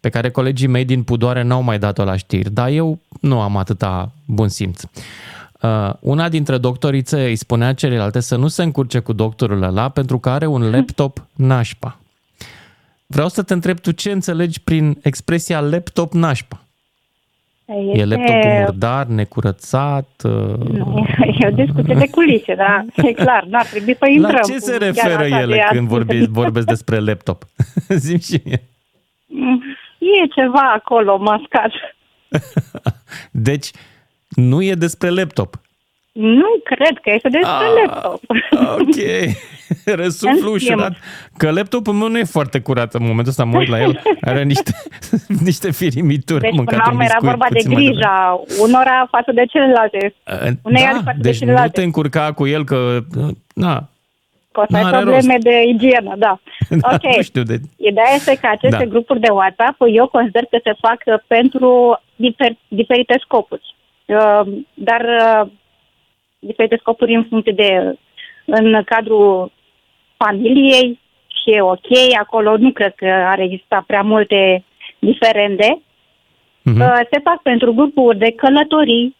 [0.00, 3.56] pe care colegii mei din Pudoare n-au mai dat-o la știri, dar eu nu am
[3.56, 4.82] atâta bun simț.
[5.62, 10.18] Uh, una dintre doctorițe îi spunea celelalte să nu se încurce cu doctorul ăla pentru
[10.18, 11.98] că are un laptop nașpa.
[13.06, 16.60] Vreau să te întreb tu ce înțelegi prin expresia laptop nașpa.
[17.64, 20.08] Este, E laptopul murdar, necurățat?
[20.24, 21.06] uh, Nu,
[21.40, 24.34] e o discuție de culise, da, e clar, nu ar trebui să intrăm.
[24.34, 26.30] La ce se cu chiar referă așa ele de când vorbi, astfel.
[26.32, 27.44] vorbesc despre laptop?
[27.88, 28.62] Zim și mie.
[29.26, 29.62] Mm,
[29.98, 31.70] E ceva acolo mascat.
[33.30, 33.70] Deci,
[34.28, 35.60] nu e despre laptop.
[36.12, 38.20] Nu cred că este despre Ah, laptop.
[38.80, 38.96] Ok,
[40.00, 40.76] răsuflu În schimb.
[40.78, 40.92] ușurat.
[41.36, 44.42] Că laptopul meu nu e foarte curat în momentul ăsta, mă uit la el, are
[44.42, 44.70] niște,
[45.48, 46.40] niște firimituri.
[46.40, 48.00] Deci, am până mâncat la un urmă, era biscuit vorba de puțin mai devreme.
[48.00, 50.14] grija unora față de celelalte.
[50.26, 51.70] Uh, Unei Da, față de deci nu celelalte.
[51.80, 53.88] te încurca cu el că, uh, na,
[54.52, 55.44] Poți să ai N-are probleme rost.
[55.44, 56.38] de igienă, da.
[56.82, 57.16] da, Ok.
[57.16, 57.60] nu știu de...
[57.76, 58.90] Ideea este că aceste Da.
[58.94, 63.74] grupuri de WhatsApp eu consider că se fac uh, pentru difer- diferite scopuri.
[64.06, 65.50] Uh, Dar uh,
[66.38, 67.96] diferite scopuri în funcție de
[68.44, 69.52] în cadrul
[70.16, 71.88] familiei și e ok,
[72.20, 74.64] acolo nu cred că ar exista prea multe
[74.98, 75.82] diferende.
[76.62, 76.80] Mhm.
[76.80, 79.16] Uh, Se fac pentru grupuri de călătorii.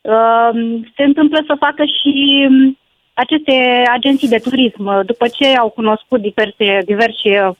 [0.00, 2.78] Uh, Se întâmplă să facă și um,
[3.14, 7.50] aceste agenții de turism, uh, după ce au cunoscut diverse, diversi uh,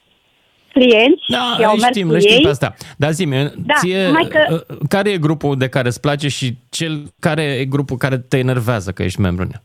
[0.79, 2.43] clienți Da, și au le mers știm, cu le știm ei.
[2.43, 2.74] pe asta.
[2.97, 6.55] Dar zi Da, ție, numai că- uh, care e grupul de care îți place și
[6.70, 9.62] cel care e grupul care te enervează că ești membru în el?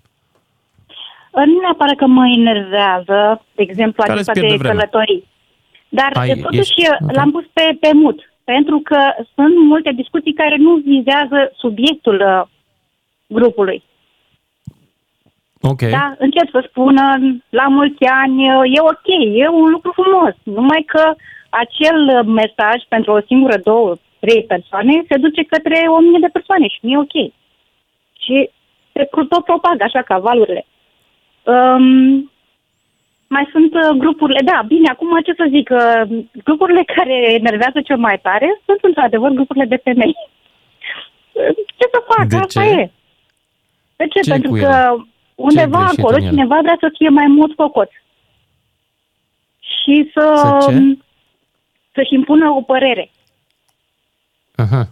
[1.32, 4.76] Uh, Nu neapărat că mă enervează, de exemplu, Care îți acesta de pierde vremea.
[4.78, 5.28] călătorii.
[5.90, 6.94] Dar Ai- Ai, totuși ești- ești...
[7.04, 7.12] ok.
[7.16, 8.98] l-am pus pe, pe mut, pentru că
[9.36, 12.42] sunt multe discuții care nu vizează subiectul uh,
[13.28, 13.84] grupului.
[15.72, 15.82] Ok.
[15.82, 17.04] Da, încep să spună
[17.50, 20.34] la mulți ani, e ok, e un lucru frumos.
[20.44, 21.14] Numai că
[21.50, 26.68] acel mesaj pentru o singură, două, trei persoane, se duce către o mie de persoane
[26.68, 27.16] și nu e ok.
[28.24, 28.50] Și
[28.94, 30.66] se tot propagă așa ca valurile.
[31.44, 32.32] Um,
[33.28, 37.98] mai sunt uh, grupurile, da, bine, acum ce să zic, uh, grupurile care enervează cel
[37.98, 40.16] mai tare sunt într-adevăr grupurile de femei.
[41.78, 42.26] Ce să fac?
[42.28, 42.70] De Asta ce?
[42.70, 42.92] e.
[43.96, 44.20] De ce?
[44.20, 45.08] Ce-i Pentru cu că ele?
[45.36, 46.30] Undeva greșit acolo în ele?
[46.30, 47.90] cineva vrea să fie mai mult făcut.
[49.60, 50.98] Și să, Să ce?
[51.94, 53.12] să-și impună o părere.
[54.56, 54.88] Aha.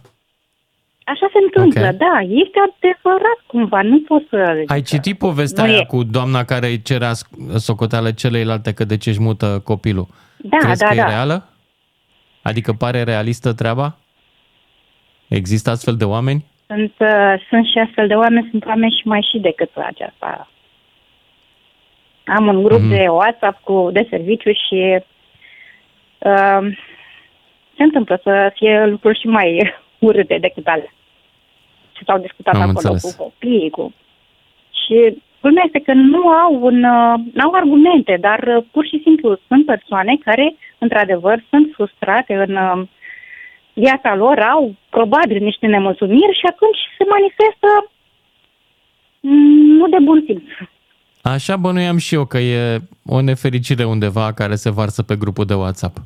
[1.04, 1.96] Așa se întâmplă, Ok.
[1.96, 4.62] da, este adevărat cumva, nu pot să...
[4.66, 5.84] Ai citit povestea Nu aia e.
[5.84, 10.06] cu doamna care îi cerea sc- socoteale celeilalte că de ce își mută copilul?
[10.36, 11.00] Da, Crezi da, că da.
[11.00, 11.48] e reală?
[12.42, 13.96] Adică pare realistă treaba?
[15.28, 16.44] Există astfel de oameni?
[16.74, 20.48] Sunt, uh, sunt și astfel de oameni, sunt oameni și mai și decât aceasta.
[22.24, 22.88] Am un grup Mhm.
[22.88, 24.98] de WhatsApp cu, de serviciu și
[26.18, 26.60] uh,
[27.76, 29.74] se întâmplă să fie lucruri și mai
[30.08, 30.92] urâte decât alea.
[31.92, 33.14] Ce s-au discutat Am acolo înțeles.
[33.16, 33.92] cu copiii, cu...
[34.84, 39.38] Și culmea este că nu au, un, uh, n-au argumente, dar uh, pur și simplu
[39.46, 42.82] sunt persoane care, într-adevăr, sunt frustrate în uh,
[43.74, 47.90] viața lor, au probabil niște nemulțumiri și atunci se manifestă
[49.20, 50.42] mm, nu de bun simț.
[51.22, 55.54] Așa bănuiam și eu că e o nefericire undeva care se varsă pe grupul de
[55.54, 55.96] WhatsApp.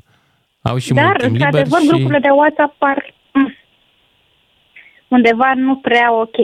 [0.63, 1.87] Au și Dar, mult timp liber într-adevăr, și...
[1.87, 3.55] grupurile de WhatsApp par mm,
[5.09, 6.37] undeva nu prea ok.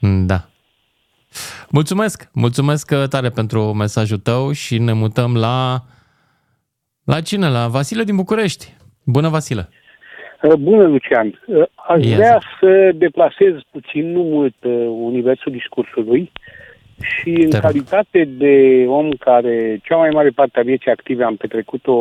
[0.00, 0.48] Mm, Da.
[1.70, 2.28] Mulțumesc!
[2.32, 5.80] Mulțumesc uh, tare pentru mesajul tău și ne mutăm la...
[7.04, 7.48] La cine?
[7.48, 8.76] La Vasile din București.
[9.10, 9.68] Bună, Vasile!
[10.42, 11.40] Uh, Bună, Lucian.
[11.46, 16.30] Uh, Aș Ia vrea să deplasez puțin, nu mult, uh, universul discursului
[17.00, 17.60] și în rog.
[17.60, 21.92] calitate de om care cea mai mare parte a vieții active am petrecut-o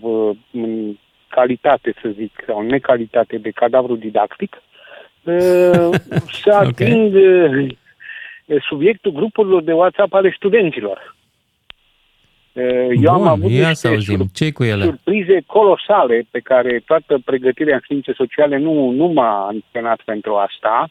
[0.00, 0.96] uh, în
[1.28, 4.62] calitate, să zic, sau în necalitate de cadavru didactic,
[5.22, 5.88] uh,
[6.42, 7.74] să ating uh,
[8.68, 11.15] subiectul grupurilor de WhatsApp ale studenților.
[12.56, 14.26] Uh, Eu am Bun, avut ia niște să auzim.
[14.32, 14.84] ce cu ele?
[14.84, 20.88] surprize colosale pe care toată pregătirea în științe sociale nu, nu m-a antrenat pentru asta.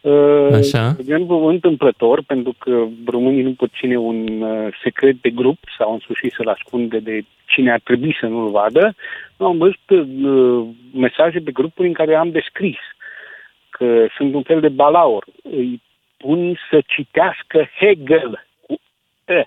[0.00, 0.90] Uh, Așa.
[0.90, 5.92] De exemplu, întâmplător, pentru că românii nu pot ține un uh, secret de grup sau
[5.92, 8.94] în sfârșit să-l ascunde de cine ar trebui să nu-l vadă,
[9.36, 12.78] am văzut uh, mesaje pe grupuri în care am descris
[13.70, 15.24] că sunt un fel de balaur.
[15.42, 15.82] Îi
[16.16, 18.74] pun să citească Hegel cu
[19.24, 19.44] E.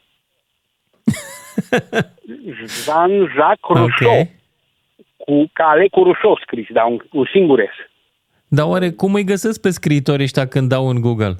[2.83, 4.19] Jean-Jacques Rousseau.
[4.19, 4.27] Ok.
[5.17, 7.89] Cu cale cu Rousseau scris, dar un, un singur S.
[8.47, 11.35] Dar oare cum îi găsesc pe scriitorii ăștia când dau în Google?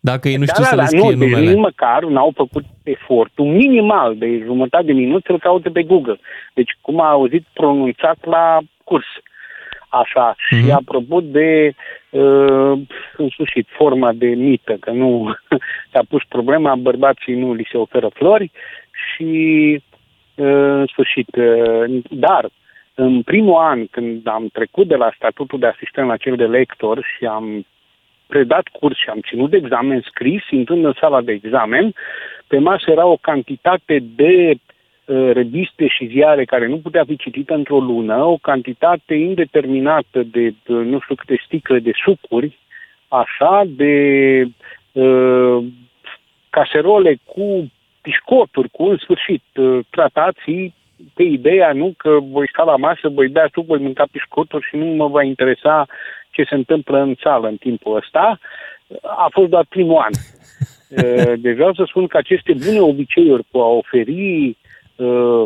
[0.00, 1.50] Dacă ei nu știu da, să da, le da, scrie nu, deci numele.
[1.50, 6.18] nici măcar n-au făcut efortul minimal de jumătate de minut să-l caute pe Google.
[6.54, 9.06] Deci cum a auzit pronunțat la curs.
[9.88, 10.36] Așa.
[10.50, 10.64] Mhm.
[10.64, 11.74] Și apropo de,
[12.10, 12.72] uh,
[13.16, 15.34] în sfârșit, forma de mită, că nu
[15.92, 18.50] s-a pus problema, bărbații nu li se oferă flori
[19.14, 19.82] și,
[20.34, 20.46] uh,
[20.80, 22.50] în sfârșit, uh, dar
[22.94, 27.06] în primul an, când am trecut de la statutul de asistent la cel de lector
[27.16, 27.66] și am
[28.26, 31.94] predat curs și am ținut examen scris, intrând în sala de examen,
[32.46, 37.54] pe masă era o cantitate de uh, reviste și ziare care nu putea fi citită
[37.54, 42.58] într-o lună, o cantitate indeterminată de uh, nu știu câte sticle de sucuri,
[43.08, 44.44] așa, de
[44.92, 45.64] uh,
[46.50, 47.70] caserole cu
[48.06, 50.74] piscoturi, cu în sfârșit uh, tratații
[51.14, 54.76] pe ideea nu că voi sta la masă, voi bea suc, voi mânca piscoturi și
[54.76, 55.86] nu mă va interesa
[56.30, 58.38] ce se întâmplă în sală în timpul ăsta.
[59.02, 60.12] A fost doar primul an.
[60.90, 64.56] Uh, Deci vreau să spun că aceste bune obiceiuri cu a oferi
[64.96, 65.42] uh,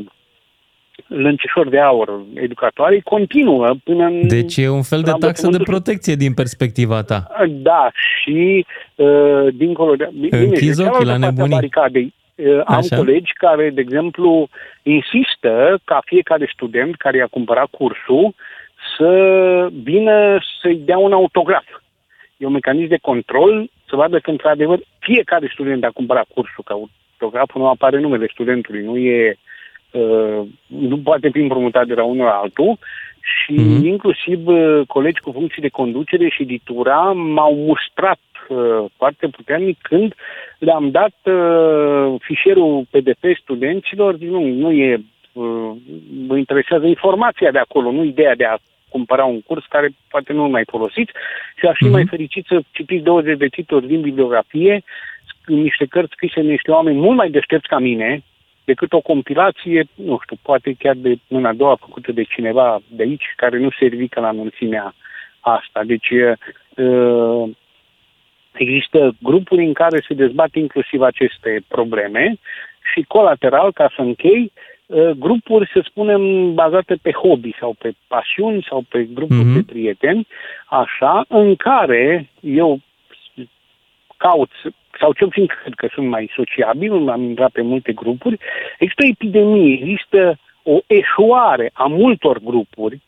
[1.06, 4.28] lăncișor de aur educatoarei continuă până în...
[4.28, 7.26] Deci e un fel de la taxă de învățământul protecție din perspectiva ta.
[7.48, 10.10] Da, și uh, dincolo de...
[10.20, 11.54] bine, Închizi de ochii cealaltă la parte a nebunii.
[11.54, 12.19] baricadei, uh,
[12.64, 12.96] am Așa.
[12.96, 14.48] colegi care, de exemplu,
[14.82, 18.34] insistă ca fiecare student care i-a cumpărat cursul
[18.96, 21.64] să vină să-i dea un autograf.
[22.36, 26.72] E un mecanism de control să vadă că, într-adevăr, fiecare student a cumpărat cursul, că
[26.72, 29.36] autograful nu apare numele studentului, nu e
[29.90, 32.78] uh, nu poate fi împrumutat de la unul la altul
[33.20, 33.84] și mm-hmm.
[33.84, 38.29] inclusiv uh, colegi cu funcții de conducere și editura m-au mustrat uh,
[38.96, 40.14] foarte puternic când
[40.58, 45.00] le-am dat uh, fișierul PDF studenților, nu, nu e,
[45.32, 45.70] uh,
[46.26, 48.58] mă interesează informația de acolo, nu ideea de a
[48.88, 51.12] cumpăra un curs care poate nu mai folosiți
[51.58, 51.90] și aș fi mm-hmm.
[51.90, 54.82] mai fericit să citiți 20 de titluri din bibliografie,
[55.46, 58.22] niște cărți scrise de niște oameni mult mai deștepți ca mine,
[58.64, 63.02] decât o compilație, nu știu, poate chiar de mâna a doua făcută de cineva de
[63.02, 64.94] aici, care nu se ridică la mulțimea
[65.40, 65.84] asta.
[65.84, 67.50] Deci uh,
[68.52, 72.36] există grupuri în care se dezbat inclusiv aceste probleme
[72.92, 74.52] și colateral, ca să închei,
[74.86, 79.54] uh, grupuri, să spunem, bazate pe hobby sau pe pasiuni sau pe grupuri Mhm.
[79.54, 80.26] de prieteni,
[80.66, 82.78] așa, în care eu
[84.16, 84.50] caut,
[84.98, 88.38] sau cel puțin cred că sunt mai sociabil, am intrat pe multe grupuri,
[88.78, 93.00] există o epidemie, există o eșuare a multor grupuri,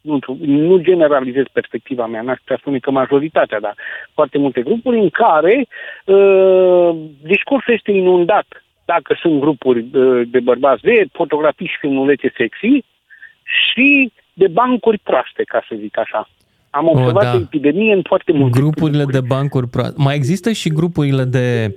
[0.00, 3.74] nu, știu, nu generalizez perspectiva mea, n-aș putea spune că majoritatea, dar
[4.14, 5.66] foarte multe grupuri în care
[6.04, 6.90] uh,
[7.22, 8.46] discursul este inundat.
[8.84, 12.84] Dacă sunt grupuri uh, de bărbați de fotografii și filmulețe sexy
[13.42, 16.28] și de bancuri proaste, ca să zic așa.
[16.70, 17.32] Am O, observat da.
[17.32, 21.76] o epidemie în foarte multe Grupurile de bancuri pro- Mai există și grupurile de,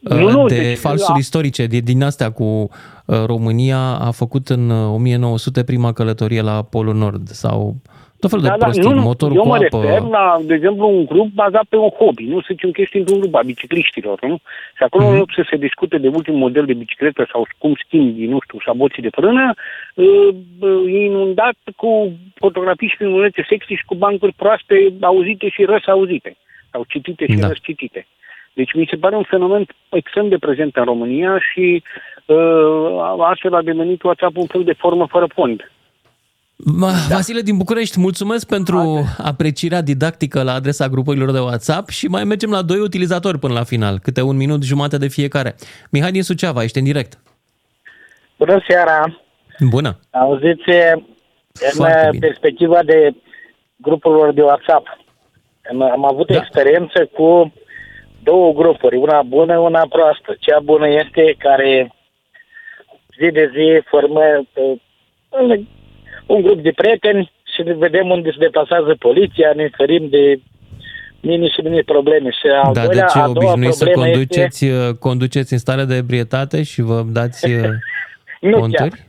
[0.00, 4.10] Nu, uh, nu, de deci, falsuri la- istorice, de, din astea cu uh, România a
[4.10, 7.76] făcut în uh, 1900 prima călătorie la Polul Nord sau
[8.20, 9.80] tot felul de prostii, Da, nu, nu, motorul eu cu mă apă.
[9.82, 12.96] refer la, de exemplu, un grup bazat pe un hobby, nu să zicem că ești
[12.96, 14.36] într-un grup a bicicliștilor, nu?
[14.76, 15.12] Și acolo, Mhm.
[15.12, 18.58] în loc să se discute de ultimul model de bicicletă sau cum schimbi, nu știu,
[18.58, 19.54] șaboții de frână,
[19.94, 20.28] uh,
[20.60, 26.36] uh, e inundat cu fotografii și filmulețe sexy și cu bancuri proaste, auzite și răsauzite,
[26.72, 27.46] sau citite și Da.
[27.48, 28.06] răscitite.
[28.58, 31.82] Deci mi se pare un fenomen extrem de prezent în România și
[32.26, 35.70] uh, astfel a devenit WhatsApp un fel de formă fără fond.
[36.56, 38.78] Ma, Vasile din București, mulțumesc pentru
[39.32, 43.64] aprecierea didactică la adresa grupurilor de WhatsApp și mai mergem la doi utilizatori până la
[43.64, 45.54] final, câte un minut jumate de fiecare.
[45.90, 47.18] Mihai din Suceava, ești în direct.
[48.38, 49.20] Bună seara!
[49.58, 49.98] Bună!
[50.10, 50.68] Auziți,
[51.66, 52.26] în Foarte bine.
[52.26, 53.14] perspectiva de
[53.76, 54.86] grupurilor de WhatsApp,
[55.70, 56.36] am, am avut da.
[56.36, 57.52] experiență cu
[58.30, 60.36] două grupuri, una bună, una proastă.
[60.40, 61.92] Cea bună este care
[63.18, 64.24] zi de zi formă
[64.54, 65.60] uh,
[66.26, 70.40] un grup de prieteni și ne vedem unde se deplasează poliția, ne ferim de
[71.20, 72.30] mini și mini probleme.
[72.30, 74.88] Și al Da, de doilea, ce a doua obișnuiți să problemă conduceți, este...
[74.88, 77.68] uh, conduceți în stare de ebrietate și vă dați uh,
[78.50, 78.88] Nu conturi?
[78.88, 79.06] chiar.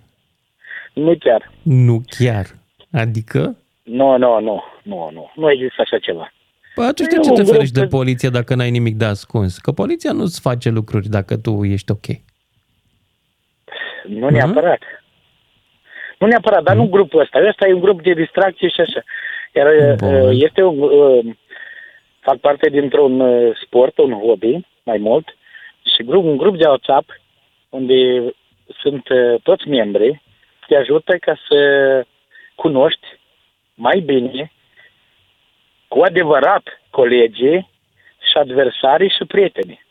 [0.94, 1.52] Nu chiar.
[1.62, 2.46] Nu chiar.
[2.92, 3.58] Adică?
[3.84, 5.32] Nu, nu, nu, nu, nu.
[5.36, 6.32] Nu există așa ceva.
[6.76, 8.96] Păi atunci de E ce un te grup ferești de de- poliție dacă n-ai nimic
[8.96, 9.58] de ascuns?
[9.58, 12.06] Că poliția nu-ți face lucruri dacă tu ești ok.
[14.08, 14.82] Nu neapărat.
[16.20, 17.40] Nu neapărat, dar nu grupul ăsta.
[17.48, 19.04] Ăsta e un grup de distracție și așa.
[19.56, 20.14] Iar Bun.
[20.14, 20.80] uh, este un...
[20.80, 21.36] Uh,
[22.20, 25.28] fac parte dintr-un uh, sport, un hobby, mai mult,
[25.96, 27.10] și grup, un grup de WhatsApp
[27.70, 27.94] unde
[28.82, 30.22] sunt uh, toți membri,
[30.68, 31.58] te ajută ca să
[32.56, 33.08] cunoști
[33.74, 34.52] mai bine
[35.90, 37.70] cu adevărat colegii
[38.32, 39.86] și adversarii și prietenii.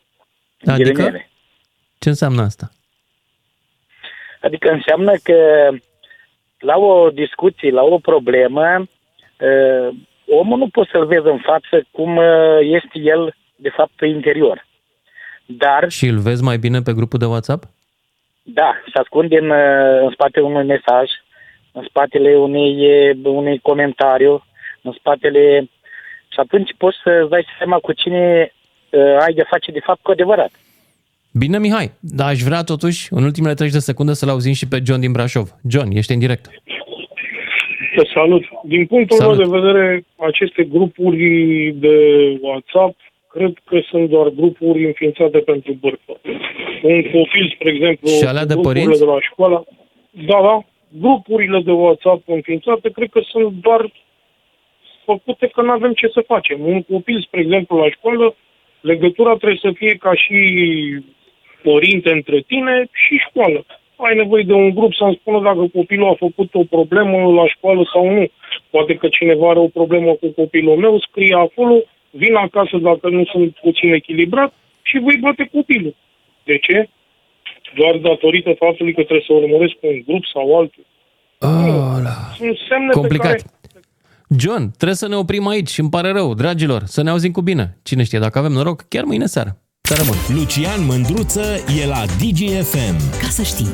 [0.60, 0.90] în Adică?
[0.90, 1.30] ghilimele.
[1.98, 2.70] Ce înseamnă asta?
[4.40, 5.68] Adică înseamnă că
[6.58, 8.86] la o discuție, la o problemă,
[9.40, 9.88] uh,
[10.26, 14.66] omul nu poți să-l vezi în față cum uh, este el, de fapt, pe interior.
[15.46, 17.64] Dar, Și îl vezi mai bine pe grupul de WhatsApp?
[18.42, 21.10] da, se ascunde în, uh, în spatele unui mesaj,
[21.72, 22.74] în spatele unei,
[23.10, 24.44] uh, unui comentariu,
[24.82, 25.70] în spatele...
[26.38, 28.52] Și atunci poți să-ți dai seama cu cine
[28.90, 30.50] uh, ai de face, de fapt, cu adevărat.
[31.32, 34.78] Bine, Mihai, dar aș vrea totuși, în ultimele 30 de secunde, să-l auzim și pe
[34.86, 35.48] John din Brașov.
[35.72, 36.44] John, ești în direct.
[37.96, 38.44] Te salut.
[38.64, 39.36] Din punctul Salut.
[39.38, 41.26] meu de vedere, aceste grupuri
[41.86, 41.96] de
[42.40, 42.96] WhatsApp
[43.34, 46.14] cred că sunt doar grupuri înființate pentru bârfă.
[46.82, 49.04] Un copil, spre exemplu, Și alea de grupurile părinți?
[49.04, 49.66] de la școală,
[50.10, 53.92] da, da, grupurile de WhatsApp înființate cred că sunt doar
[55.10, 56.58] făcute că nu avem ce să facem.
[56.72, 58.34] Un copil, spre exemplu, la școală,
[58.80, 60.38] legătura trebuie să fie ca și
[61.62, 63.60] părinte între tine și școală.
[64.06, 67.82] Ai nevoie de un grup să-mi spună dacă copilul a făcut o problemă la școală
[67.92, 68.24] sau nu.
[68.70, 71.76] Poate că cineva are o problemă cu copilul meu, scrie acolo,
[72.10, 74.52] vin acasă dacă nu sunt puțin echilibrat
[74.82, 75.94] și voi bate copilul.
[76.44, 76.88] De ce?
[77.74, 80.84] Doar datorită faptului că trebuie să urmăresc un grup sau altul.
[82.36, 83.32] Sunt semne Complicat.
[83.32, 83.42] pe care
[84.36, 87.78] John, trebuie să ne oprim aici, îmi pare rău, dragilor, să ne auzim cu bine.
[87.82, 89.62] Cine știe, dacă avem noroc, chiar mâine seară.
[89.80, 90.40] Seară bună!
[90.40, 91.44] Lucian Mândruță
[91.82, 93.18] e la DGFM.
[93.20, 93.68] Ca să știi.